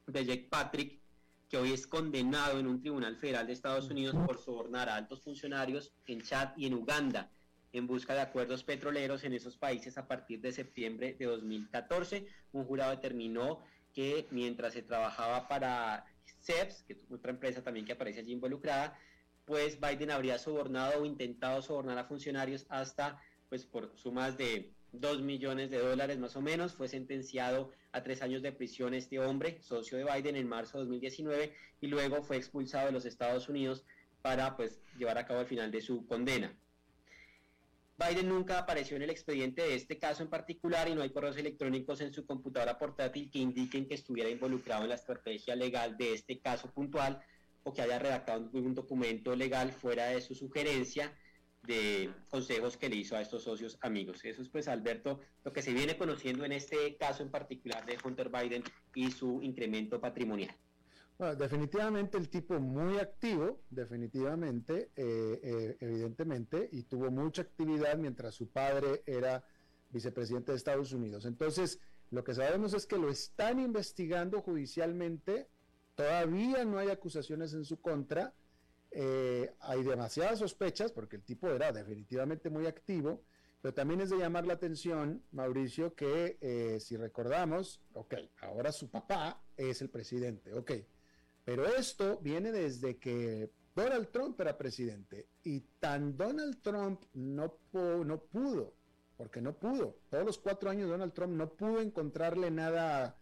de 0.08 0.26
Jack 0.26 0.50
Patrick, 0.50 1.02
que 1.50 1.58
hoy 1.58 1.74
es 1.74 1.88
condenado 1.88 2.60
en 2.60 2.68
un 2.68 2.80
tribunal 2.80 3.18
federal 3.18 3.48
de 3.48 3.54
Estados 3.54 3.90
Unidos 3.90 4.16
por 4.26 4.38
sobornar 4.38 4.88
a 4.88 4.96
altos 4.96 5.22
funcionarios 5.22 5.94
en 6.06 6.22
Chad 6.22 6.52
y 6.56 6.68
en 6.68 6.76
Uganda 6.76 7.32
en 7.74 7.88
busca 7.88 8.14
de 8.14 8.22
acuerdos 8.22 8.64
petroleros 8.64 9.24
en 9.24 9.34
esos 9.34 9.58
países 9.58 9.98
a 9.98 10.08
partir 10.08 10.42
de 10.42 10.52
septiembre 10.52 11.16
de 11.18 11.26
2014. 11.26 12.28
Un 12.52 12.66
jurado 12.66 12.92
determinó 12.92 13.64
que 13.94 14.28
mientras 14.32 14.74
se 14.74 14.82
trabajaba 14.82 15.48
para 15.48 16.06
CEPS, 16.42 16.84
que 16.84 16.94
es 16.94 17.06
otra 17.10 17.32
empresa 17.32 17.64
también 17.64 17.86
que 17.86 17.94
aparece 17.94 18.20
allí 18.20 18.34
involucrada, 18.34 18.98
pues 19.45 19.80
Biden 19.80 20.12
habría 20.12 20.38
sobornado 20.38 21.01
o 21.01 21.06
intentado 21.06 21.62
sobornar 21.62 21.97
a 21.97 22.06
funcionarios 22.06 22.65
hasta 22.69 23.21
pues 23.49 23.65
por 23.65 23.97
sumas 23.97 24.38
de 24.38 24.71
2 24.93 25.21
millones 25.21 25.69
de 25.69 25.80
dólares 25.80 26.19
más 26.19 26.36
o 26.36 26.41
menos. 26.41 26.73
Fue 26.73 26.88
sentenciado 26.88 27.71
a 27.91 28.04
tres 28.04 28.21
años 28.21 28.41
de 28.41 28.51
prisión 28.51 28.93
este 28.93 29.19
hombre, 29.19 29.60
socio 29.62 29.97
de 29.97 30.06
Biden, 30.06 30.36
en 30.36 30.47
marzo 30.47 30.77
de 30.77 30.86
2019 30.86 31.54
y 31.82 31.88
luego 31.88 32.23
fue 32.23 32.38
expulsado 32.38 32.88
de 32.88 32.93
los 32.93 33.06
Estados 33.06 33.49
Unidos 33.49 33.84
para 34.21 34.56
pues 34.56 34.80
llevar 34.97 35.17
a 35.17 35.25
cabo 35.25 35.41
el 35.41 35.47
final 35.47 35.71
de 35.71 35.82
su 35.82 36.06
condena. 36.06 36.56
Biden 37.97 38.30
nunca 38.30 38.58
apareció 38.58 38.95
en 38.95 39.04
el 39.04 39.12
expediente 39.12 39.62
de 39.62 39.75
este 39.75 39.99
caso 39.99 40.23
en 40.23 40.30
particular 40.30 40.88
y 40.88 40.95
no 40.95 41.04
hay 41.04 41.12
correos 41.12 41.38
electrónicos 41.38 42.01
en 42.01 42.12
su 42.12 42.25
computadora 42.25 42.77
portátil 42.77 43.30
que 43.30 43.39
indiquen 43.39 43.88
que 43.88 43.93
estuviera 43.93 44.30
involucrado 44.30 44.84
en 44.84 44.89
la 44.89 44.95
estrategia 44.95 45.56
legal 45.56 45.97
de 45.97 46.13
este 46.13 46.39
caso 46.39 46.71
puntual 46.71 47.21
o 47.63 47.74
que 47.74 47.82
haya 47.82 48.00
redactado 48.00 48.50
un 48.54 48.74
documento 48.74 49.36
legal 49.36 49.71
fuera 49.71 50.08
de 50.08 50.21
su 50.21 50.36
sugerencia 50.36 51.13
de 51.63 52.12
consejos 52.30 52.76
que 52.76 52.89
le 52.89 52.95
hizo 52.95 53.15
a 53.15 53.21
estos 53.21 53.43
socios 53.43 53.78
amigos. 53.82 54.26
Eso 54.26 54.41
es 54.41 54.50
pues, 54.50 54.67
Alberto, 54.67 55.19
lo 55.43 55.54
que 55.54 55.62
se 55.62 55.74
viene 55.74 55.97
conociendo 55.97 56.43
en 56.43 56.54
este 56.54 56.95
caso 56.97 57.21
en 57.21 57.30
particular 57.30 57.86
de 57.86 57.97
Hunter 58.04 58.30
Biden 58.30 58.63
y 58.95 59.12
su 59.12 59.41
incremento 59.43 60.02
patrimonial. 60.02 60.56
Bueno, 61.19 61.36
definitivamente 61.36 62.17
el 62.17 62.30
tipo 62.30 62.60
muy 62.60 62.97
activo, 62.97 63.62
definitivamente, 63.69 64.89
eh, 64.95 65.39
eh, 65.43 65.78
evidentemente, 65.80 66.67
y 66.71 66.84
tuvo 66.84 67.12
mucha 67.12 67.43
actividad 67.43 67.95
mientras 67.95 68.34
su 68.34 68.47
padre 68.47 69.04
era 69.06 69.43
vicepresidente 69.91 70.52
de 70.52 70.58
Estados 70.58 70.93
Unidos. 70.93 71.26
Entonces, 71.26 71.80
lo 72.10 72.24
que 72.24 72.34
sabemos 72.34 72.74
es 72.74 72.88
que 72.88 72.97
lo 72.97 73.10
están 73.10 73.60
investigando 73.60 74.41
judicialmente, 74.41 75.47
todavía 76.02 76.66
no 76.66 76.80
hay 76.80 76.90
acusaciones 76.90 77.54
en 77.54 77.64
su 77.64 77.80
contra, 77.80 78.34
eh, 78.92 79.54
hay 79.60 79.84
demasiadas 79.84 80.40
sospechas, 80.40 80.92
porque 80.92 81.18
el 81.18 81.24
tipo 81.24 81.48
era 81.50 81.72
definitivamente 81.72 82.50
muy 82.50 82.66
activo, 82.66 83.24
pero 83.62 83.74
también 83.74 84.02
es 84.02 84.10
de 84.10 84.18
llamar 84.18 84.48
la 84.48 84.54
atención, 84.54 85.24
Mauricio, 85.32 85.94
que 85.94 86.80
si 86.80 86.98
recordamos, 86.98 87.82
ok, 87.94 88.16
ahora 88.42 88.72
su 88.72 88.90
papá 88.90 89.44
es 89.56 89.82
el 89.82 89.90
presidente, 89.90 90.52
ok, 90.54 90.72
pero 91.44 91.66
esto 91.68 92.18
viene 92.22 92.52
desde 92.52 92.98
que 92.98 93.52
Donald 93.76 94.10
Trump 94.10 94.40
era 94.42 94.58
presidente 94.58 95.28
y 95.44 95.62
tan 95.80 96.18
Donald 96.18 96.62
Trump 96.62 97.04
no, 97.14 97.58
no 97.74 98.20
pudo, 98.24 98.74
porque 99.16 99.42
no 99.42 99.54
pudo, 99.54 100.00
todos 100.10 100.26
los 100.26 100.38
cuatro 100.40 100.70
años 100.70 100.90
Donald 100.90 101.14
Trump 101.14 101.34
no 101.34 101.50
pudo 101.54 101.82
encontrarle 101.82 102.52
nada 102.52 103.21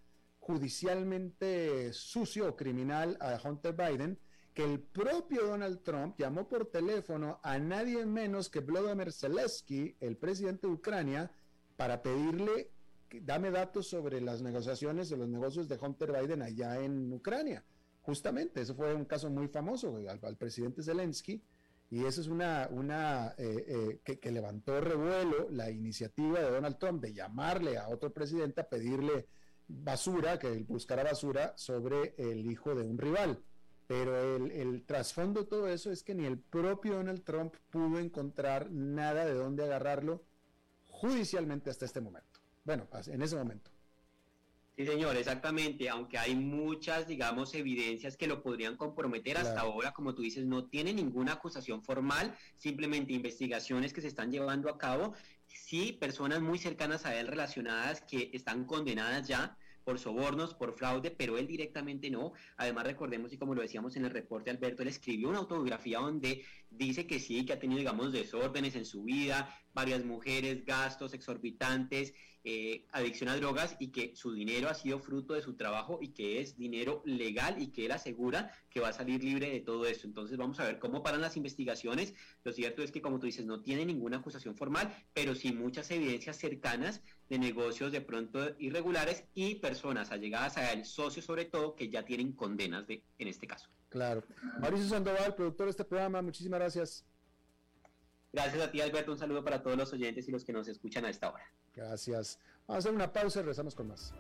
judicialmente 0.50 1.94
sucio 1.94 2.50
o 2.50 2.56
criminal 2.56 3.16
a 3.22 3.40
Hunter 3.44 3.76
Biden, 3.76 4.18
que 4.52 4.64
el 4.64 4.80
propio 4.80 5.46
Donald 5.46 5.84
Trump 5.84 6.18
llamó 6.18 6.48
por 6.48 6.66
teléfono 6.66 7.40
a 7.44 7.60
nadie 7.60 8.04
menos 8.08 8.50
que 8.50 8.60
Vladimir 8.60 9.14
Zelensky, 9.14 9.96
el 10.00 10.18
presidente 10.18 10.66
de 10.66 10.74
Ucrania, 10.74 11.32
para 11.78 12.02
pedirle 12.02 12.72
dame 13.22 13.52
datos 13.52 13.88
sobre 13.88 14.22
las 14.22 14.42
negociaciones 14.42 15.10
de 15.10 15.18
los 15.18 15.30
negocios 15.30 15.68
de 15.68 15.78
Hunter 15.80 16.12
Biden 16.20 16.42
allá 16.42 16.80
en 16.80 17.14
Ucrania. 17.14 17.64
Justamente, 18.02 18.62
eso 18.62 18.74
fue 18.74 18.96
un 18.96 19.06
caso 19.06 19.30
muy 19.30 19.50
famoso 19.50 19.98
al, 20.08 20.36
presidente 20.36 20.82
Zelensky, 20.82 21.44
y 21.92 22.06
eso 22.06 22.22
es 22.22 22.28
una, 22.28 22.68
una 22.72 23.36
eh, 23.38 24.00
eh, 24.04 24.18
que, 24.18 24.32
levantó 24.32 24.82
revuelo 24.82 25.48
la 25.52 25.70
iniciativa 25.70 26.40
de 26.40 26.50
Donald 26.50 26.80
Trump 26.80 27.04
de 27.04 27.14
llamarle 27.14 27.78
a 27.78 27.88
otro 27.88 28.12
presidente 28.12 28.62
a 28.62 28.68
pedirle 28.68 29.28
basura, 29.70 30.38
que 30.38 30.48
él 30.48 30.66
buscara 30.66 31.04
basura 31.04 31.54
sobre 31.56 32.16
el 32.18 32.52
hijo 32.52 32.76
de 32.76 32.84
un 32.84 32.98
rival. 32.98 33.42
Pero 33.88 34.36
el, 34.36 34.52
el 34.52 34.84
trasfondo 34.86 35.42
de 35.42 35.48
todo 35.48 35.68
eso 35.68 35.92
es 35.92 36.04
que 36.04 36.14
ni 36.14 36.26
el 36.26 36.38
propio 36.38 36.96
Donald 36.96 37.24
Trump 37.24 37.56
pudo 37.70 38.00
encontrar 38.00 38.70
nada 38.70 39.26
de 39.26 39.34
dónde 39.34 39.64
agarrarlo 39.64 40.24
judicialmente 40.88 41.70
hasta 41.70 41.86
este 41.86 42.02
momento. 42.02 42.40
Bueno, 42.66 42.88
en 43.08 43.22
ese 43.22 43.36
momento. 43.36 43.72
Sí, 44.80 44.86
señor, 44.86 45.18
exactamente. 45.18 45.90
Aunque 45.90 46.18
hay 46.18 46.36
muchas, 46.36 47.06
digamos, 47.06 47.54
evidencias 47.54 48.16
que 48.16 48.28
lo 48.28 48.42
podrían 48.42 48.78
comprometer 48.78 49.38
hasta 49.38 49.60
ahora, 49.60 49.92
como 49.92 50.16
tú 50.16 50.22
dices, 50.22 50.46
no 50.46 50.68
tiene 50.70 50.94
ninguna 50.94 51.34
acusación 51.34 51.84
formal, 51.84 52.34
simplemente 52.56 53.12
investigaciones 53.12 53.92
que 53.92 54.00
se 54.00 54.08
están 54.08 54.32
llevando 54.32 54.70
a 54.70 54.78
cabo. 54.78 55.14
Sí, 55.70 55.94
personas 55.94 56.42
muy 56.42 56.58
cercanas 56.58 57.06
a 57.06 57.16
él 57.20 57.28
relacionadas 57.28 58.02
que 58.02 58.32
están 58.34 58.66
condenadas 58.66 59.28
ya 59.28 59.56
por 59.84 60.00
sobornos, 60.00 60.56
por 60.56 60.74
fraude, 60.74 61.12
pero 61.12 61.38
él 61.38 61.46
directamente 61.46 62.10
no. 62.10 62.34
Además, 62.58 62.86
recordemos, 62.86 63.32
y 63.34 63.38
como 63.38 63.54
lo 63.54 63.62
decíamos 63.62 63.96
en 63.96 64.06
el 64.06 64.10
reporte, 64.10 64.50
Alberto, 64.50 64.82
él 64.82 64.88
escribió 64.88 65.30
una 65.30 65.38
autobiografía 65.38 66.00
donde 66.00 66.44
dice 66.70 67.08
que 67.08 67.20
sí, 67.20 67.46
que 67.46 67.54
ha 67.54 67.60
tenido, 67.60 67.80
digamos, 67.80 68.12
desórdenes 68.12 68.76
en 68.76 68.86
su 68.86 69.04
vida, 69.04 69.54
varias 69.74 70.04
mujeres, 70.06 70.66
gastos 70.66 71.14
exorbitantes, 71.14 72.14
eh, 72.46 72.86
adicción 72.94 73.30
a 73.30 73.36
drogas 73.36 73.76
y 73.80 73.90
que 73.90 74.16
su 74.16 74.32
dinero 74.32 74.70
ha 74.70 74.74
sido 74.74 75.00
fruto 75.00 75.34
de 75.34 75.42
su 75.42 75.56
trabajo 75.56 76.00
y 76.02 76.10
que 76.10 76.40
es 76.40 76.58
dinero 76.58 77.02
legal 77.06 77.62
y 77.62 77.68
que 77.68 77.86
él 77.86 77.92
asegura 77.92 78.54
que 78.70 78.80
va 78.80 78.90
a 78.90 78.94
salir 78.94 79.24
libre 79.24 79.50
de 79.50 79.60
todo 79.60 79.86
esto. 79.86 80.08
Entonces 80.08 80.38
vamos 80.38 80.60
a 80.60 80.64
ver 80.64 80.80
cómo 80.80 81.04
paran 81.04 81.22
las 81.22 81.36
investigaciones. 81.36 82.14
Lo 82.44 82.54
cierto 82.54 82.82
es 82.82 82.92
que, 82.92 83.02
como 83.02 83.20
tú 83.20 83.26
dices, 83.26 83.46
no 83.46 83.62
tiene 83.62 83.86
ninguna 83.86 84.18
acusación 84.18 84.56
formal, 84.56 84.94
pero 85.14 85.36
sí 85.36 85.52
muchas 85.52 85.92
evidencias 85.92 86.38
cercanas 86.38 87.02
de 87.30 87.40
negocios 87.40 87.92
de 87.92 88.02
pronto 88.02 88.56
irregulares 88.58 89.26
y 89.36 89.56
personas 89.56 90.12
allegadas 90.12 90.58
a 90.58 90.72
él, 90.72 90.86
socios 90.86 91.26
sobre 91.26 91.46
todo, 91.46 91.76
que 91.76 91.90
ya 91.90 92.06
tienen 92.06 92.32
condenas 92.32 92.88
de, 92.88 93.04
en 93.18 93.28
este 93.28 93.48
caso. 93.48 93.70
Claro. 93.90 94.24
Mauricio 94.60 94.88
Sandoval, 94.88 95.36
productor 95.36 95.66
de 95.66 95.72
este 95.72 95.84
programa, 95.84 96.22
muchísimas 96.22 96.60
gracias. 96.60 97.06
Gracias 98.32 98.62
a 98.62 98.72
ti, 98.72 98.82
Alberto. 98.82 99.12
Un 99.12 99.18
saludo 99.18 99.44
para 99.44 99.64
todos 99.64 99.76
los 99.76 99.92
oyentes 99.92 100.28
y 100.28 100.32
los 100.32 100.44
que 100.44 100.54
nos 100.54 100.68
escuchan 100.68 101.06
a 101.06 101.10
esta 101.10 101.32
hora. 101.32 101.44
Gracias. 101.76 102.40
Vamos 102.68 102.86
a 102.86 102.90
hacer 102.90 102.94
una 102.94 103.12
pausa 103.12 103.40
y 103.40 103.42
regresamos 103.42 103.74
con 103.74 103.88
más. 103.88 104.14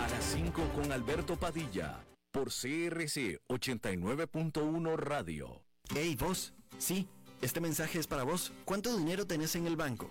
A 0.00 0.08
las 0.08 0.24
5 0.24 0.68
con 0.74 0.92
Alberto 0.92 1.36
Padilla, 1.38 2.04
por 2.30 2.48
CRC 2.48 3.40
89.1 3.48 4.96
Radio. 4.96 5.62
Hey, 5.94 6.16
vos. 6.18 6.52
Sí, 6.76 7.08
este 7.40 7.60
mensaje 7.60 7.98
es 7.98 8.06
para 8.06 8.24
vos. 8.24 8.52
¿Cuánto 8.66 8.94
dinero 8.96 9.26
tenés 9.26 9.56
en 9.56 9.66
el 9.66 9.76
banco? 9.76 10.10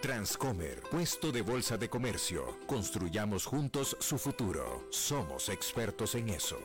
Transcomer, 0.00 0.80
puesto 0.92 1.32
de 1.32 1.42
bolsa 1.42 1.76
de 1.76 1.88
comercio. 1.88 2.56
Construyamos 2.68 3.44
juntos 3.44 3.96
su 3.98 4.16
futuro. 4.16 4.86
Somos 4.92 5.48
expertos 5.48 6.14
en 6.14 6.28
eso. 6.28 6.56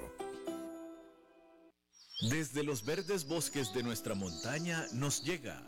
Desde 2.29 2.63
los 2.63 2.85
verdes 2.85 3.27
bosques 3.27 3.73
de 3.73 3.81
nuestra 3.81 4.13
montaña 4.13 4.85
nos 4.93 5.23
llega 5.23 5.67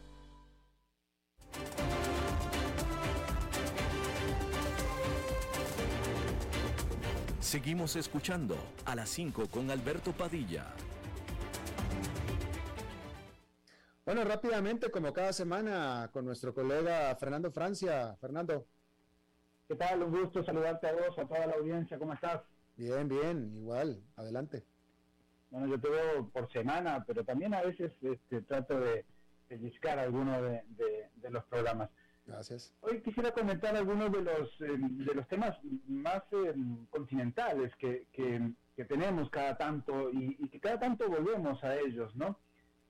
Seguimos 7.51 7.97
escuchando 7.97 8.55
a 8.85 8.95
las 8.95 9.09
5 9.09 9.47
con 9.49 9.69
Alberto 9.71 10.13
Padilla. 10.13 10.67
Bueno, 14.05 14.23
rápidamente, 14.23 14.89
como 14.89 15.11
cada 15.11 15.33
semana, 15.33 16.09
con 16.13 16.23
nuestro 16.23 16.53
colega 16.53 17.13
Fernando 17.17 17.51
Francia. 17.51 18.15
Fernando. 18.21 18.65
¿Qué 19.67 19.75
tal? 19.75 20.03
Un 20.03 20.11
gusto 20.11 20.43
saludarte 20.43 20.87
a 20.87 20.93
vos, 20.93 21.19
a 21.19 21.25
toda 21.27 21.45
la 21.45 21.53
audiencia. 21.53 21.99
¿Cómo 21.99 22.13
estás? 22.13 22.41
Bien, 22.77 23.07
bien, 23.07 23.53
igual, 23.57 24.01
adelante. 24.15 24.63
Bueno, 25.49 25.67
yo 25.67 25.79
te 25.79 25.89
veo 25.89 26.29
por 26.29 26.51
semana, 26.51 27.03
pero 27.05 27.25
también 27.25 27.53
a 27.53 27.61
veces 27.61 27.91
este, 28.01 28.41
trato 28.43 28.79
de 28.79 29.05
pellizcar 29.51 29.99
algunos 29.99 30.41
de, 30.41 31.29
los 31.29 31.43
programas. 31.45 31.89
Gracias. 32.25 32.73
Hoy 32.79 33.01
quisiera 33.01 33.31
comentar 33.31 33.75
algunos 33.75 34.09
de 34.09 34.21
los, 34.21 34.49
eh, 34.61 34.77
de 34.79 35.13
los 35.13 35.27
temas 35.27 35.57
más 35.87 36.23
eh, 36.31 36.53
continentales 36.89 37.75
que, 37.75 38.07
que, 38.13 38.53
tenemos 38.85 39.29
cada 39.29 39.57
tanto 39.57 40.09
y, 40.11 40.37
y, 40.39 40.47
que 40.49 40.59
cada 40.59 40.79
tanto 40.79 41.07
volvemos 41.07 41.63
a 41.63 41.75
ellos, 41.75 42.15
¿no? 42.15 42.39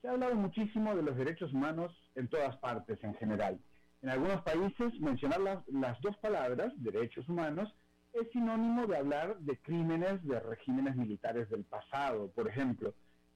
Se 0.01 0.07
ha 0.07 0.11
hablado 0.11 0.35
muchísimo 0.35 0.95
de 0.95 1.01
los 1.01 1.17
derechos 1.17 1.51
humanos 1.51 1.91
en 2.15 2.29
todas 2.29 2.55
partes 2.57 3.03
en 3.03 3.13
general. 3.15 3.59
En 4.01 4.07
algunos 4.07 4.41
países 4.43 4.97
mencionar 5.01 5.41
las, 5.41 5.67
las 5.67 5.99
dos 5.99 6.15
palabras, 6.17 6.71
derechos 6.77 7.27
humanos, 7.27 7.75
es 8.13 8.31
sinónimo 8.31 8.87
de 8.87 8.97
hablar 8.97 9.37
de 9.39 9.57
crímenes 9.57 10.25
de 10.25 10.39
regímenes 10.39 10.95
militares 10.95 11.49
del 11.49 11.65
pasado, 11.65 12.29
por 12.31 12.47
ejemplo. 12.47 12.93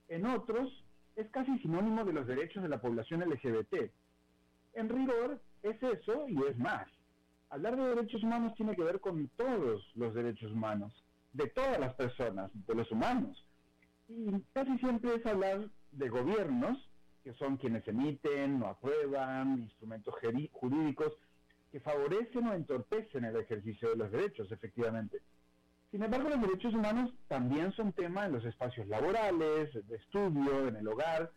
En 0.07 0.25
otros, 0.25 0.85
es 1.15 1.30
casi 1.30 1.58
sinónimo 1.60 2.04
de 2.04 2.13
los 2.13 2.28
derechos 2.28 2.63
de 2.63 2.69
la 2.69 2.82
población 2.82 3.21
LGBT. 3.21 3.91
En 4.73 4.89
rigor, 4.89 5.39
es 5.63 5.82
eso 5.82 6.28
y 6.28 6.38
es 6.43 6.58
más. 6.58 6.88
Hablar 7.49 7.78
de 7.78 7.95
derechos 7.95 8.23
humanos 8.23 8.54
tiene 8.56 8.75
que 8.75 8.84
ver 8.84 8.99
con 8.99 9.30
todos 9.38 9.89
los 9.95 10.13
derechos 10.13 10.51
humanos, 10.51 10.93
de 11.34 11.47
todas 11.47 11.80
las 11.80 11.93
personas, 11.93 12.51
de 12.54 12.75
los 12.75 12.91
humanos. 12.91 13.45
Y 14.10 14.30
casi 14.54 14.78
siempre 14.80 15.15
es 15.15 15.25
hablar 15.25 15.69
de 15.91 16.10
gobiernos, 16.10 16.78
que 17.23 17.34
son 17.34 17.58
quienes 17.58 17.88
emiten 17.88 18.62
o 18.62 18.67
aprueban 18.67 19.60
instrumentos 19.60 20.13
jurídicos 20.51 21.13
que 21.71 21.80
favorecen 21.80 22.47
o 22.47 22.54
entorpecen 22.54 23.25
el 23.25 23.36
ejercicio 23.38 23.89
de 23.89 23.95
los 23.95 24.12
derechos, 24.12 24.51
efectivamente. 24.51 25.21
Sin 25.91 26.04
embargo, 26.04 26.30
los 26.30 26.41
derechos 26.41 26.74
humanos 26.74 27.12
también 27.28 27.71
son 27.74 27.93
tema 27.93 28.26
en 28.26 28.34
los 28.34 28.45
espacios 28.45 28.88
laborales, 28.88 29.74
de 29.74 29.95
estudio, 29.95 30.67
en 30.67 30.76
el 30.76 30.88
hogar, 30.88 31.32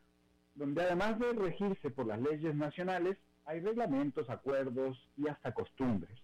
donde 0.54 0.82
además 0.82 1.18
de 1.18 1.32
regirse 1.32 1.90
por 1.90 2.06
las 2.06 2.20
leyes 2.20 2.54
nacionales, 2.54 3.16
hay 3.44 3.60
reglamentos, 3.60 4.28
acuerdos 4.28 4.98
y 5.16 5.28
hasta 5.28 5.52
costumbres. 5.52 6.18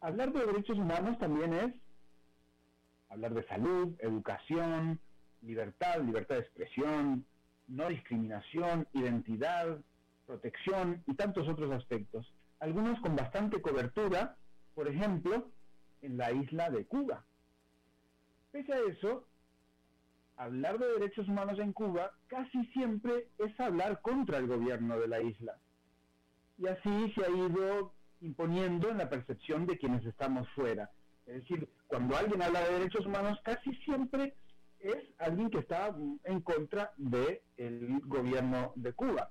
Hablar 0.00 0.32
de 0.32 0.46
derechos 0.46 0.78
humanos 0.78 1.18
también 1.18 1.52
es 1.54 1.74
hablar 3.08 3.32
de 3.34 3.46
salud, 3.46 3.94
educación, 4.00 4.98
libertad, 5.42 6.02
libertad 6.02 6.36
de 6.36 6.40
expresión, 6.42 7.24
no 7.68 7.88
discriminación, 7.88 8.86
identidad, 8.92 9.78
protección 10.26 11.02
y 11.06 11.14
tantos 11.14 11.48
otros 11.48 11.70
aspectos 11.72 12.26
algunos 12.60 12.98
con 13.00 13.16
bastante 13.16 13.60
cobertura, 13.60 14.36
por 14.74 14.88
ejemplo, 14.88 15.50
en 16.06 16.16
la 16.16 16.32
isla 16.32 16.70
de 16.70 16.86
Cuba. 16.86 17.24
Pese 18.52 18.72
a 18.72 18.80
eso, 18.80 19.26
hablar 20.36 20.78
de 20.78 20.92
derechos 20.92 21.28
humanos 21.28 21.58
en 21.58 21.72
Cuba 21.72 22.12
casi 22.28 22.64
siempre 22.66 23.28
es 23.38 23.58
hablar 23.60 24.00
contra 24.00 24.38
el 24.38 24.46
gobierno 24.46 24.98
de 24.98 25.08
la 25.08 25.20
isla. 25.20 25.58
Y 26.58 26.66
así 26.66 27.12
se 27.14 27.24
ha 27.24 27.28
ido 27.28 27.92
imponiendo 28.20 28.88
en 28.88 28.98
la 28.98 29.10
percepción 29.10 29.66
de 29.66 29.78
quienes 29.78 30.04
estamos 30.06 30.48
fuera. 30.50 30.90
Es 31.26 31.42
decir, 31.42 31.68
cuando 31.86 32.16
alguien 32.16 32.40
habla 32.40 32.60
de 32.60 32.78
derechos 32.78 33.04
humanos, 33.04 33.38
casi 33.42 33.74
siempre 33.84 34.34
es 34.80 35.04
alguien 35.18 35.50
que 35.50 35.58
está 35.58 35.94
en 36.24 36.40
contra 36.40 36.92
del 36.96 38.00
gobierno 38.04 38.72
de 38.76 38.92
Cuba. 38.92 39.30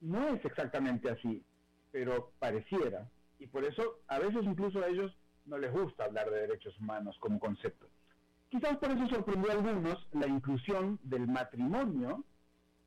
No 0.00 0.28
es 0.28 0.44
exactamente 0.44 1.10
así 1.10 1.44
pero 1.90 2.32
pareciera. 2.38 3.08
Y 3.38 3.46
por 3.46 3.64
eso 3.64 4.00
a 4.08 4.18
veces 4.18 4.44
incluso 4.44 4.80
a 4.80 4.88
ellos 4.88 5.16
no 5.48 5.58
les 5.58 5.72
gusta 5.72 6.04
hablar 6.04 6.30
de 6.30 6.40
derechos 6.40 6.78
humanos 6.78 7.16
como 7.20 7.38
concepto. 7.38 7.88
Quizás 8.50 8.76
por 8.78 8.90
eso 8.90 9.08
sorprendió 9.08 9.50
a 9.50 9.54
algunos 9.54 10.08
la 10.12 10.26
inclusión 10.26 10.98
del 11.02 11.26
matrimonio 11.26 12.24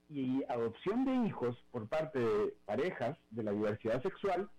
y 0.10 0.43
adopción 0.45 1.06
de 1.06 1.28
hijos 1.28 1.56
por 1.71 1.88
parte 1.88 2.19
de 2.19 2.54
parejas 2.65 3.17
de 3.30 3.43
la 3.43 3.52
diversidad 3.52 4.02
sexual 4.02 4.50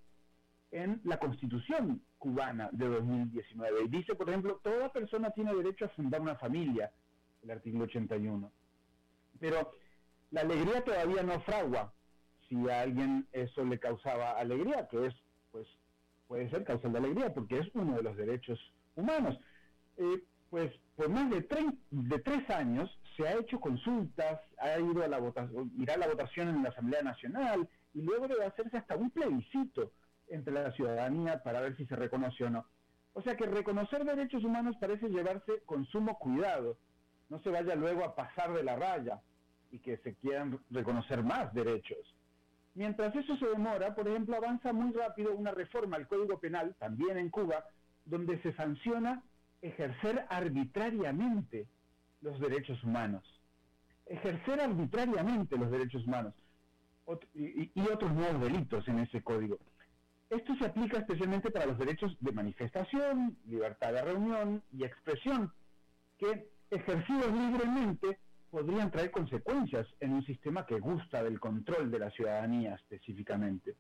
en 0.71 1.01
la 1.05 1.19
constitución 1.19 2.03
cubana 2.19 2.71
de 2.73 2.89
2019. 2.89 3.85
Y 3.85 3.89
dice, 3.89 4.15
por 4.15 4.29
ejemplo, 4.29 4.61
toda 4.63 4.93
persona 4.93 5.31
tiene 5.31 5.55
derecho 5.55 5.85
a 5.85 5.89
fundar 5.91 6.21
una 6.21 6.37
familia, 6.37 6.93
el 7.43 7.51
artículo 7.51 7.85
81. 7.85 8.51
Pero 9.39 9.77
la 10.31 10.41
alegría 10.43 10.83
todavía 10.85 11.23
no 11.23 11.41
fragua 11.41 11.93
si 12.49 12.57
a 12.71 12.83
alguien 12.83 13.27
eso 13.33 13.65
le 13.65 13.79
causaba 13.79 14.33
alegría, 14.33 14.89
que 14.89 15.07
es, 15.07 15.15
puede 16.33 16.49
ser 16.49 16.65
causal 16.65 16.93
de 16.93 16.99
alegría, 16.99 17.35
porque 17.35 17.59
es 17.59 17.69
uno 17.75 17.95
de 17.95 18.03
los 18.03 18.17
derechos 18.17 18.59
humanos. 18.97 19.39
Eh, 19.99 20.23
pues 20.49 20.73
por 20.97 21.11
más 21.11 21.29
de, 21.29 21.47
de 21.91 22.19
tres 22.21 22.49
años 22.49 22.99
se 23.15 23.29
ha 23.29 23.35
hecho 23.35 23.61
consultas, 23.61 24.41
ha 24.57 24.81
ido 24.81 25.05
a 25.05 25.09
la 25.09 25.19
votación, 25.19 25.71
irá 25.77 25.93
a 25.93 25.99
la 25.99 26.09
votación 26.09 26.49
en 26.49 26.63
la 26.63 26.71
Asamblea 26.71 27.03
Nacional 27.03 27.69
y 27.93 28.01
luego 28.01 28.29
debe 28.29 28.47
hacerse 28.47 28.79
hasta 28.79 28.97
un 28.97 29.11
plebiscito 29.11 29.93
entre 30.29 30.55
la 30.55 30.73
ciudadanía 30.73 31.43
para 31.43 31.61
ver 31.61 31.77
si 31.77 31.85
se 31.85 31.97
reconoce 31.97 32.45
o 32.45 32.49
no. 32.49 32.65
O 33.13 33.21
sea 33.21 33.37
que 33.37 33.45
reconocer 33.45 34.03
derechos 34.03 34.43
humanos 34.43 34.77
parece 34.81 35.11
llevarse 35.11 35.61
con 35.67 35.85
sumo 35.85 36.19
cuidado, 36.19 36.79
no 37.29 37.43
se 37.43 37.51
vaya 37.51 37.75
luego 37.75 38.05
a 38.05 38.15
pasar 38.15 38.55
de 38.55 38.65
la 38.65 38.77
raya 38.77 39.21
y 39.71 39.81
que 39.81 39.99
se 39.99 40.15
quieran 40.15 40.59
reconocer 40.71 41.23
más 41.23 41.53
derechos. 41.53 42.17
Mientras 42.75 43.15
eso 43.15 43.37
se 43.37 43.47
demora, 43.47 43.95
por 43.95 44.09
ejemplo, 44.09 44.37
avanza 44.37 44.73
muy 44.73 44.93
rápido 44.93 45.35
una 45.35 45.51
reforma 45.51 45.97
al 45.97 46.09
Código 46.09 46.39
Penal, 46.39 46.75
también 46.79 47.19
en 47.19 47.29
Cuba, 47.29 47.65
donde 48.05 48.41
se 48.43 48.53
sanciona 48.55 49.23
ejercer 49.61 50.25
arbitrariamente 50.31 51.67
los 52.23 52.41
derechos 52.41 52.83
humanos. 52.83 53.23
Ejercer 54.07 54.61
arbitrariamente 54.61 55.57
los 55.57 55.71
derechos 55.71 56.07
humanos 56.07 56.35
y, 57.35 57.71
y 57.75 57.81
otros 57.93 58.13
nuevos 58.13 58.41
delitos 58.41 58.87
en 58.89 59.01
ese 59.01 59.23
código. 59.23 59.59
Esto 60.31 60.55
se 60.57 60.65
aplica 60.65 60.99
especialmente 60.99 61.51
para 61.51 61.67
los 61.67 61.79
derechos 61.79 62.17
de 62.21 62.33
manifestación, 62.33 63.37
libertad 63.47 63.93
de 63.93 64.03
reunión 64.03 64.63
y 64.73 64.85
expresión, 64.85 65.53
que 66.19 66.49
ejercidos 66.71 67.33
libremente 67.33 68.19
podrían 68.53 68.91
traer 68.91 69.11
consecuencias 69.11 69.89
en 70.01 70.13
un 70.13 70.27
sistema 70.27 70.67
que 70.67 70.79
gusta 70.79 71.25
del 71.25 71.41
control 71.41 71.91
de 71.91 71.99
la 71.99 72.11
ciudadanía 72.11 72.75
específicamente. 72.75 73.77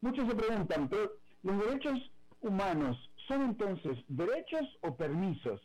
Muchos 0.00 0.28
se 0.28 0.34
preguntan, 0.34 0.88
pero 0.88 1.12
los 1.44 1.64
derechos 1.64 2.10
humanos 2.40 2.98
son 3.28 3.42
entonces 3.42 3.96
derechos 4.08 4.66
o 4.80 4.96
permisos? 4.96 5.60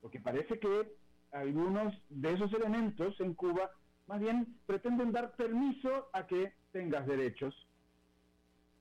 Porque 0.00 0.20
parece 0.20 0.58
que 0.58 0.90
algunos 1.32 1.92
de 2.08 2.32
esos 2.32 2.50
elementos 2.54 3.20
en 3.20 3.34
Cuba 3.34 3.70
más 4.06 4.20
bien 4.20 4.56
pretenden 4.64 5.12
dar 5.12 5.36
permiso 5.36 6.08
a 6.14 6.26
que 6.26 6.54
tengas 6.72 7.06
derechos. 7.06 7.54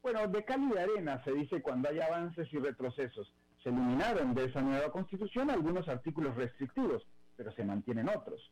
Bueno, 0.01 0.25
de 0.25 0.45
cal 0.45 0.69
de 0.69 0.79
arena 0.79 1.21
se 1.25 1.33
dice 1.33 1.61
cuando 1.61 1.89
hay 1.89 1.99
avances 1.99 2.47
y 2.53 2.57
retrocesos. 2.59 3.29
Se 3.61 3.69
eliminaron 3.69 4.33
de 4.33 4.45
esa 4.45 4.61
nueva 4.61 4.89
constitución 4.89 5.49
algunos 5.49 5.89
artículos 5.89 6.33
restrictivos, 6.37 7.05
pero 7.35 7.51
se 7.51 7.65
mantienen 7.65 8.07
otros. 8.07 8.49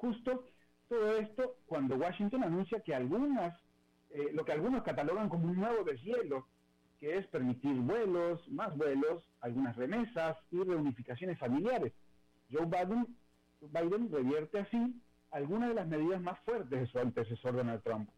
Justo 0.00 0.44
todo 0.88 1.18
esto 1.18 1.56
cuando 1.66 1.96
Washington 1.96 2.42
anuncia 2.42 2.80
que 2.80 2.94
algunas, 2.94 3.54
eh, 4.08 4.30
lo 4.32 4.46
que 4.46 4.52
algunos 4.52 4.82
catalogan 4.82 5.28
como 5.28 5.44
un 5.48 5.56
nuevo 5.56 5.84
deshielo, 5.84 6.46
que 6.98 7.18
es 7.18 7.26
permitir 7.26 7.74
vuelos, 7.74 8.48
más 8.48 8.74
vuelos, 8.78 9.22
algunas 9.42 9.76
remesas 9.76 10.38
y 10.50 10.62
reunificaciones 10.62 11.38
familiares. 11.38 11.92
Joe 12.50 12.64
Biden, 12.64 13.14
Biden 13.60 14.10
revierte 14.10 14.60
así 14.60 14.98
algunas 15.32 15.68
de 15.68 15.74
las 15.74 15.86
medidas 15.86 16.20
más 16.22 16.38
fuertes 16.40 16.80
de 16.80 16.86
su 16.86 16.98
antecesor 16.98 17.56
Donald 17.56 17.82
Trump. 17.82 18.08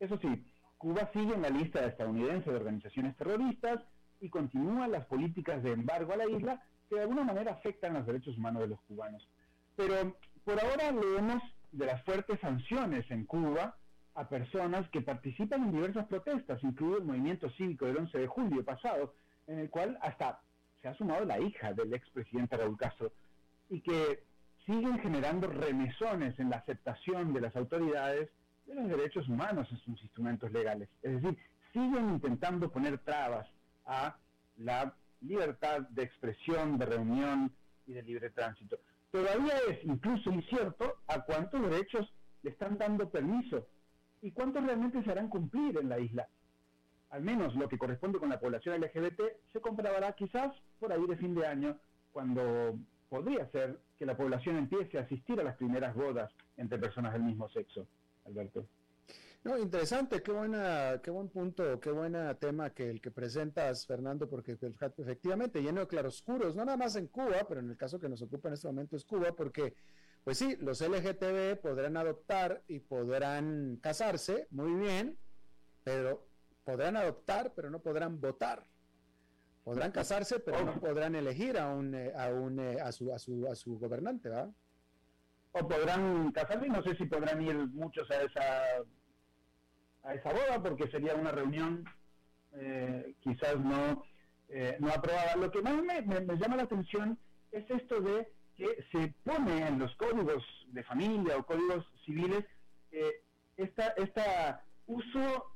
Eso 0.00 0.18
sí, 0.18 0.44
Cuba 0.78 1.10
sigue 1.12 1.34
en 1.34 1.42
la 1.42 1.50
lista 1.50 1.86
estadounidense 1.86 2.50
de 2.50 2.56
organizaciones 2.56 3.16
terroristas 3.16 3.80
y 4.20 4.28
continúa 4.30 4.88
las 4.88 5.06
políticas 5.06 5.62
de 5.62 5.72
embargo 5.72 6.12
a 6.12 6.16
la 6.16 6.28
isla 6.28 6.60
que 6.88 6.96
de 6.96 7.02
alguna 7.02 7.22
manera 7.22 7.52
afectan 7.52 7.94
los 7.94 8.06
derechos 8.06 8.36
humanos 8.36 8.62
de 8.62 8.68
los 8.68 8.80
cubanos. 8.82 9.28
Pero 9.76 10.16
por 10.50 10.64
ahora 10.64 10.90
leemos 10.90 11.42
de 11.70 11.86
las 11.86 12.02
fuertes 12.02 12.40
sanciones 12.40 13.08
en 13.12 13.24
Cuba 13.24 13.76
a 14.16 14.28
personas 14.28 14.88
que 14.90 15.00
participan 15.00 15.62
en 15.62 15.70
diversas 15.70 16.06
protestas, 16.08 16.60
incluido 16.64 16.98
el 16.98 17.04
movimiento 17.04 17.48
cívico 17.50 17.86
del 17.86 17.98
11 17.98 18.18
de 18.18 18.26
julio 18.26 18.64
pasado, 18.64 19.14
en 19.46 19.60
el 19.60 19.70
cual 19.70 19.96
hasta 20.02 20.40
se 20.82 20.88
ha 20.88 20.94
sumado 20.94 21.24
la 21.24 21.38
hija 21.38 21.72
del 21.72 21.94
expresidente 21.94 22.56
Raúl 22.56 22.76
Castro, 22.76 23.12
y 23.68 23.80
que 23.80 24.24
siguen 24.66 24.98
generando 24.98 25.46
remesones 25.46 26.36
en 26.40 26.50
la 26.50 26.56
aceptación 26.56 27.32
de 27.32 27.42
las 27.42 27.54
autoridades 27.54 28.28
de 28.66 28.74
los 28.74 28.88
derechos 28.88 29.28
humanos 29.28 29.68
en 29.70 29.78
sus 29.78 30.02
instrumentos 30.02 30.50
legales. 30.50 30.88
Es 31.00 31.22
decir, 31.22 31.38
siguen 31.72 32.10
intentando 32.10 32.72
poner 32.72 32.98
trabas 32.98 33.46
a 33.86 34.16
la 34.56 34.96
libertad 35.20 35.82
de 35.90 36.02
expresión, 36.02 36.76
de 36.76 36.86
reunión 36.86 37.52
y 37.86 37.92
de 37.92 38.02
libre 38.02 38.30
tránsito. 38.30 38.80
Todavía 39.10 39.54
es 39.68 39.84
incluso 39.84 40.30
incierto 40.30 40.98
a 41.08 41.24
cuántos 41.24 41.60
derechos 41.62 42.12
le 42.42 42.50
están 42.50 42.78
dando 42.78 43.10
permiso 43.10 43.66
y 44.22 44.30
cuántos 44.32 44.64
realmente 44.64 45.02
se 45.02 45.10
harán 45.10 45.28
cumplir 45.28 45.78
en 45.78 45.88
la 45.88 45.98
isla. 45.98 46.28
Al 47.10 47.22
menos 47.22 47.54
lo 47.56 47.68
que 47.68 47.78
corresponde 47.78 48.20
con 48.20 48.28
la 48.28 48.38
población 48.38 48.80
LGBT 48.80 49.20
se 49.52 49.60
comprobará 49.60 50.12
quizás 50.12 50.54
por 50.78 50.92
ahí 50.92 51.04
de 51.06 51.16
fin 51.16 51.34
de 51.34 51.46
año, 51.46 51.76
cuando 52.12 52.78
podría 53.08 53.50
ser 53.50 53.80
que 53.98 54.06
la 54.06 54.16
población 54.16 54.56
empiece 54.56 54.96
a 54.98 55.02
asistir 55.02 55.40
a 55.40 55.44
las 55.44 55.56
primeras 55.56 55.94
bodas 55.94 56.32
entre 56.56 56.78
personas 56.78 57.12
del 57.12 57.24
mismo 57.24 57.48
sexo. 57.48 57.88
Alberto. 58.24 58.64
No, 59.42 59.56
interesante, 59.56 60.22
qué 60.22 60.32
buena, 60.32 61.00
qué 61.02 61.10
buen 61.10 61.30
punto, 61.30 61.80
qué 61.80 61.90
buen 61.90 62.14
tema 62.38 62.70
que 62.70 62.90
el 62.90 63.00
que 63.00 63.10
presentas, 63.10 63.86
Fernando, 63.86 64.28
porque 64.28 64.58
efectivamente 64.98 65.62
lleno 65.62 65.80
de 65.80 65.86
claroscuros, 65.86 66.54
no 66.54 66.66
nada 66.66 66.76
más 66.76 66.94
en 66.96 67.06
Cuba, 67.06 67.46
pero 67.48 67.60
en 67.60 67.70
el 67.70 67.76
caso 67.76 67.98
que 67.98 68.10
nos 68.10 68.20
ocupa 68.20 68.48
en 68.48 68.54
este 68.54 68.66
momento 68.66 68.96
es 68.96 69.04
Cuba, 69.06 69.32
porque, 69.32 69.74
pues 70.24 70.36
sí, 70.36 70.56
los 70.60 70.82
LGTB 70.82 71.58
podrán 71.62 71.96
adoptar 71.96 72.62
y 72.68 72.80
podrán 72.80 73.78
casarse, 73.82 74.46
muy 74.50 74.74
bien, 74.74 75.16
pero 75.84 76.28
podrán 76.62 76.98
adoptar, 76.98 77.54
pero 77.56 77.70
no 77.70 77.80
podrán 77.80 78.20
votar. 78.20 78.66
Podrán 79.64 79.90
casarse, 79.90 80.40
pero 80.40 80.64
no 80.64 80.78
podrán 80.80 81.14
elegir 81.14 81.56
a 81.56 81.70
un, 81.72 81.94
eh, 81.94 82.12
a 82.14 82.28
un, 82.28 82.60
eh, 82.60 82.78
a 82.78 82.92
su, 82.92 83.10
a 83.10 83.18
su, 83.18 83.46
a 83.46 83.54
su 83.54 83.78
gobernante, 83.78 84.28
¿verdad? 84.28 84.50
O 85.52 85.66
podrán 85.66 86.30
casarse 86.32 86.68
no 86.68 86.82
sé 86.82 86.94
si 86.94 87.06
podrán 87.06 87.40
ir 87.40 87.56
muchos 87.68 88.10
a 88.10 88.22
esa 88.22 88.84
a 90.02 90.14
esa 90.14 90.32
boda 90.32 90.62
porque 90.62 90.88
sería 90.90 91.14
una 91.14 91.30
reunión 91.30 91.84
eh, 92.54 93.14
quizás 93.20 93.58
no 93.58 94.04
no 94.80 94.88
aprobada. 94.88 95.36
Lo 95.36 95.48
que 95.52 95.62
más 95.62 95.80
me, 95.80 96.02
llama 96.36 96.56
la 96.56 96.64
atención 96.64 97.16
es 97.52 97.70
esto 97.70 98.00
de 98.00 98.26
que 98.56 98.84
se 98.90 99.14
pone 99.22 99.64
en 99.64 99.78
los 99.78 99.94
códigos 99.94 100.42
de 100.72 100.82
familia 100.82 101.36
o 101.36 101.46
códigos 101.46 101.86
civiles 102.04 102.44
esta, 103.56 103.90
esta 103.90 104.64
uso 104.88 105.52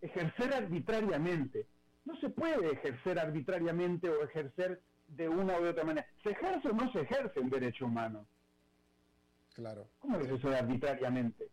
ejercer 0.00 0.54
arbitrariamente 0.54 1.66
no 2.06 2.16
se 2.20 2.30
puede 2.30 2.72
ejercer 2.72 3.18
arbitrariamente 3.18 4.08
o 4.08 4.22
ejercer 4.22 4.80
de 5.08 5.28
una 5.28 5.58
u 5.60 5.66
otra 5.66 5.84
manera. 5.84 6.06
¿Se 6.22 6.30
ejerce 6.30 6.68
o 6.68 6.72
no 6.72 6.90
se 6.92 7.00
ejerce 7.00 7.40
el 7.40 7.50
derecho 7.50 7.86
humano? 7.86 8.26
Claro. 9.54 9.88
¿Cómo 9.98 10.18
es 10.18 10.30
eso 10.30 10.48
arbitrariamente? 10.48 11.48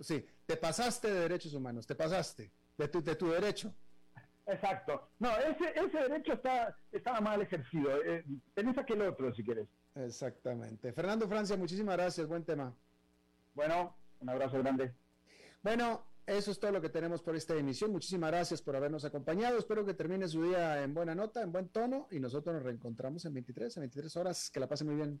Sí, 0.00 0.24
te 0.46 0.56
pasaste 0.56 1.12
de 1.12 1.20
derechos 1.20 1.54
humanos, 1.54 1.86
te 1.86 1.94
pasaste 1.94 2.52
de 2.76 2.88
tu, 2.88 3.02
de 3.02 3.16
tu 3.16 3.28
derecho. 3.28 3.74
Exacto. 4.46 5.10
No, 5.18 5.30
ese, 5.36 5.72
ese 5.74 5.98
derecho 5.98 6.32
está, 6.32 6.76
estaba 6.90 7.20
mal 7.20 7.40
ejercido. 7.42 8.02
Eh, 8.04 8.24
tenés 8.54 8.76
aquel 8.78 9.02
otro, 9.02 9.32
si 9.34 9.44
quieres. 9.44 9.68
Exactamente. 9.94 10.92
Fernando 10.92 11.28
Francia, 11.28 11.56
muchísimas 11.56 11.96
gracias. 11.96 12.26
Buen 12.26 12.44
tema. 12.44 12.74
Bueno, 13.54 13.96
un 14.20 14.28
abrazo 14.28 14.58
grande. 14.58 14.94
Bueno, 15.62 16.04
eso 16.26 16.50
es 16.50 16.60
todo 16.60 16.72
lo 16.72 16.80
que 16.80 16.88
tenemos 16.88 17.22
por 17.22 17.36
esta 17.36 17.54
emisión. 17.56 17.90
Muchísimas 17.90 18.30
gracias 18.30 18.62
por 18.62 18.76
habernos 18.76 19.04
acompañado. 19.04 19.58
Espero 19.58 19.84
que 19.84 19.94
termine 19.94 20.28
su 20.28 20.42
día 20.44 20.82
en 20.82 20.94
buena 20.94 21.14
nota, 21.14 21.42
en 21.42 21.52
buen 21.52 21.68
tono 21.68 22.08
y 22.10 22.20
nosotros 22.20 22.54
nos 22.54 22.62
reencontramos 22.62 23.24
en 23.24 23.34
23, 23.34 23.76
en 23.76 23.80
23 23.82 24.16
horas. 24.16 24.50
Que 24.50 24.60
la 24.60 24.68
pasen 24.68 24.88
muy 24.88 24.96
bien. 24.96 25.20